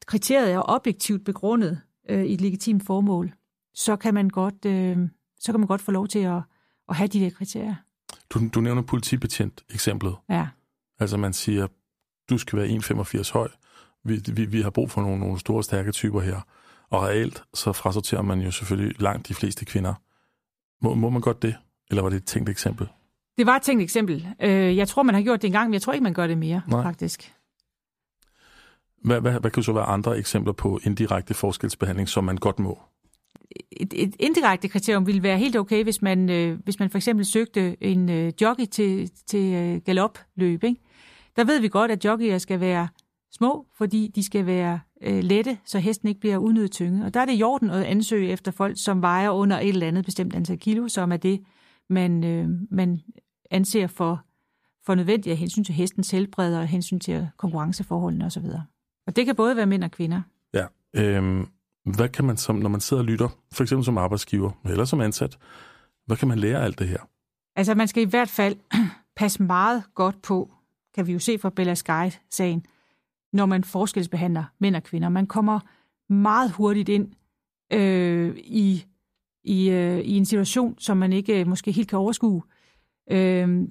kriteriet 0.05 0.51
er 0.51 0.61
objektivt 0.65 1.25
begrundet 1.25 1.81
øh, 2.09 2.25
i 2.25 2.33
et 2.33 2.41
legitimt 2.41 2.85
formål, 2.85 3.33
så 3.73 3.95
kan 3.95 4.13
man 4.13 4.29
godt, 4.29 4.65
øh, 4.65 4.97
så 5.39 5.51
kan 5.51 5.59
man 5.59 5.67
godt 5.67 5.81
få 5.81 5.91
lov 5.91 6.07
til 6.07 6.19
at, 6.19 6.41
at 6.89 6.95
have 6.95 7.07
de 7.07 7.19
der 7.19 7.29
kriterier. 7.29 7.75
Du, 8.29 8.47
du 8.53 8.61
nævner 8.61 8.81
politibetjent 8.81 9.63
eksemplet. 9.73 10.15
Ja. 10.29 10.47
Altså 10.99 11.17
man 11.17 11.33
siger, 11.33 11.67
du 12.29 12.37
skal 12.37 12.59
være 12.59 12.67
1,85 12.67 13.33
høj. 13.33 13.49
Vi, 14.03 14.21
vi, 14.33 14.45
vi 14.45 14.61
har 14.61 14.69
brug 14.69 14.91
for 14.91 15.01
nogle, 15.01 15.19
nogle 15.19 15.39
store, 15.39 15.63
stærke 15.63 15.91
typer 15.91 16.21
her. 16.21 16.41
Og 16.89 17.03
reelt, 17.03 17.43
så 17.53 17.73
frasorterer 17.73 18.21
man 18.21 18.41
jo 18.41 18.51
selvfølgelig 18.51 19.01
langt 19.01 19.27
de 19.27 19.33
fleste 19.33 19.65
kvinder. 19.65 19.93
Må, 20.81 20.93
må 20.93 21.09
man 21.09 21.21
godt 21.21 21.41
det? 21.41 21.55
Eller 21.89 22.01
var 22.01 22.09
det 22.09 22.17
et 22.17 22.25
tænkt 22.25 22.49
eksempel? 22.49 22.87
Det 23.37 23.45
var 23.45 23.55
et 23.55 23.61
tænkt 23.61 23.83
eksempel. 23.83 24.27
Øh, 24.41 24.77
jeg 24.77 24.87
tror, 24.87 25.03
man 25.03 25.15
har 25.15 25.21
gjort 25.21 25.41
det 25.41 25.47
engang, 25.47 25.69
men 25.69 25.73
jeg 25.73 25.81
tror 25.81 25.93
ikke, 25.93 26.03
man 26.03 26.13
gør 26.13 26.27
det 26.27 26.37
mere, 26.37 26.61
Nej. 26.67 26.83
faktisk. 26.83 27.33
Hvad, 29.03 29.21
hvad, 29.21 29.39
hvad 29.39 29.51
kan 29.51 29.63
så 29.63 29.73
være 29.73 29.83
andre 29.83 30.17
eksempler 30.17 30.53
på 30.53 30.79
indirekte 30.83 31.33
forskelsbehandling, 31.33 32.09
som 32.09 32.23
man 32.23 32.37
godt 32.37 32.59
må? 32.59 32.79
Et, 33.71 33.93
et 33.95 34.15
indirekte 34.19 34.67
kriterium 34.67 35.07
ville 35.07 35.23
være 35.23 35.37
helt 35.37 35.55
okay, 35.55 35.83
hvis 35.83 36.01
man, 36.01 36.29
øh, 36.29 36.59
hvis 36.63 36.79
man 36.79 36.89
for 36.89 36.97
eksempel 36.97 37.25
søgte 37.25 37.83
en 37.83 38.09
øh, 38.09 38.33
jockey 38.41 38.65
til, 38.65 39.11
til 39.27 39.53
øh, 39.53 39.81
galopløb. 39.85 40.63
Ikke? 40.63 40.81
Der 41.35 41.43
ved 41.43 41.59
vi 41.59 41.67
godt, 41.67 41.91
at 41.91 42.05
jockeyer 42.05 42.37
skal 42.37 42.59
være 42.59 42.87
små, 43.31 43.65
fordi 43.77 44.11
de 44.15 44.23
skal 44.23 44.45
være 44.45 44.79
øh, 45.01 45.23
lette, 45.23 45.57
så 45.65 45.79
hesten 45.79 46.07
ikke 46.07 46.19
bliver 46.19 46.37
unødigt 46.37 46.73
tynget. 46.73 47.05
Og 47.05 47.13
der 47.13 47.19
er 47.19 47.25
det 47.25 47.39
i 47.39 47.43
orden 47.43 47.69
at 47.69 47.83
ansøge 47.83 48.29
efter 48.29 48.51
folk, 48.51 48.83
som 48.83 49.01
vejer 49.01 49.29
under 49.29 49.59
et 49.59 49.69
eller 49.69 49.87
andet 49.87 50.05
bestemt 50.05 50.35
antal 50.35 50.59
kilo, 50.59 50.87
som 50.87 51.11
er 51.11 51.17
det, 51.17 51.41
man, 51.89 52.23
øh, 52.23 52.49
man 52.71 53.01
anser 53.51 53.87
for, 53.87 54.25
for 54.85 54.95
nødvendigt 54.95 55.31
af 55.31 55.37
hensyn 55.37 55.63
til 55.63 55.75
hestens 55.75 56.11
helbred 56.11 56.55
og 56.55 56.67
hensyn 56.67 56.99
til 56.99 57.27
konkurrenceforholdene 57.37 58.25
osv. 58.25 58.45
Og 59.07 59.15
det 59.15 59.25
kan 59.25 59.35
både 59.35 59.55
være 59.55 59.65
mænd 59.65 59.83
og 59.83 59.91
kvinder. 59.91 60.21
Ja. 60.53 60.65
Øhm, 60.93 61.47
hvad 61.85 62.09
kan 62.09 62.25
man, 62.25 62.37
som, 62.37 62.55
når 62.55 62.69
man 62.69 62.81
sidder 62.81 63.03
og 63.03 63.07
lytter, 63.07 63.29
for 63.51 63.63
eksempel 63.63 63.85
som 63.85 63.97
arbejdsgiver 63.97 64.51
eller 64.65 64.85
som 64.85 65.01
ansat, 65.01 65.37
hvad 66.05 66.17
kan 66.17 66.27
man 66.27 66.39
lære 66.39 66.59
af 66.59 66.63
alt 66.63 66.79
det 66.79 66.87
her? 66.87 67.09
Altså 67.55 67.75
man 67.75 67.87
skal 67.87 68.03
i 68.03 68.09
hvert 68.09 68.29
fald 68.29 68.55
passe 69.15 69.43
meget 69.43 69.83
godt 69.95 70.21
på, 70.21 70.51
kan 70.95 71.07
vi 71.07 71.13
jo 71.13 71.19
se 71.19 71.39
fra 71.39 71.49
Bella 71.49 71.73
Sky-sagen, 71.73 72.65
når 73.33 73.45
man 73.45 73.63
forskelsbehandler 73.63 74.43
mænd 74.59 74.75
og 74.75 74.83
kvinder. 74.83 75.09
Man 75.09 75.27
kommer 75.27 75.59
meget 76.09 76.51
hurtigt 76.51 76.89
ind 76.89 77.13
øh, 77.73 78.35
i, 78.37 78.85
i, 79.43 79.69
øh, 79.69 79.99
i 79.99 80.17
en 80.17 80.25
situation, 80.25 80.75
som 80.79 80.97
man 80.97 81.13
ikke 81.13 81.39
øh, 81.39 81.47
måske 81.47 81.71
helt 81.71 81.89
kan 81.89 81.99
overskue. 81.99 82.41
Øh, 83.11 83.67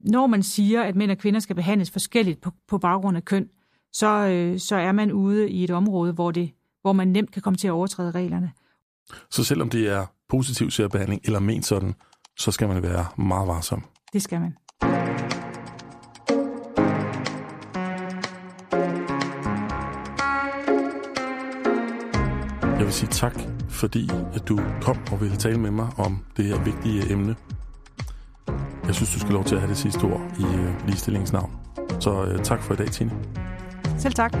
når 0.00 0.26
man 0.26 0.42
siger, 0.42 0.82
at 0.82 0.96
mænd 0.96 1.10
og 1.10 1.18
kvinder 1.18 1.40
skal 1.40 1.56
behandles 1.56 1.90
forskelligt 1.90 2.40
på, 2.40 2.50
på 2.68 2.78
baggrund 2.78 3.16
af 3.16 3.24
køn, 3.24 3.50
så, 3.92 4.26
øh, 4.26 4.58
så 4.60 4.76
er 4.76 4.92
man 4.92 5.12
ude 5.12 5.50
i 5.50 5.64
et 5.64 5.70
område, 5.70 6.12
hvor, 6.12 6.30
det, 6.30 6.50
hvor 6.82 6.92
man 6.92 7.08
nemt 7.08 7.32
kan 7.32 7.42
komme 7.42 7.56
til 7.56 7.68
at 7.68 7.72
overtræde 7.72 8.10
reglerne. 8.10 8.52
Så 9.30 9.44
selvom 9.44 9.70
det 9.70 9.88
er 9.88 10.06
positiv 10.28 10.70
særbehandling 10.70 11.20
eller 11.24 11.40
ment 11.40 11.66
sådan, 11.66 11.94
så 12.38 12.50
skal 12.50 12.68
man 12.68 12.82
være 12.82 13.06
meget 13.16 13.48
varsom. 13.48 13.84
Det 14.12 14.22
skal 14.22 14.40
man. 14.40 14.56
Jeg 22.78 22.86
vil 22.86 22.92
sige 22.92 23.08
tak, 23.10 23.40
fordi 23.68 24.10
at 24.34 24.48
du 24.48 24.60
kom 24.80 24.96
og 25.12 25.20
ville 25.20 25.36
tale 25.36 25.60
med 25.60 25.70
mig 25.70 25.88
om 25.98 26.24
det 26.36 26.44
her 26.44 26.64
vigtige 26.64 27.12
emne. 27.12 27.36
Jeg 28.86 28.94
synes, 28.94 29.12
du 29.12 29.18
skal 29.18 29.32
lov 29.32 29.44
til 29.44 29.54
at 29.54 29.60
have 29.60 29.70
det 29.70 29.78
sidste 29.78 30.04
ord 30.04 30.20
i 30.38 30.44
øh, 30.44 30.86
ligestillingens 30.86 31.32
navn. 31.32 31.52
Så 32.00 32.24
øh, 32.24 32.44
tak 32.44 32.62
for 32.62 32.74
i 32.74 32.76
dag, 32.76 32.90
Tine. 32.90 33.12
Selv 33.98 34.14
tak. 34.14 34.32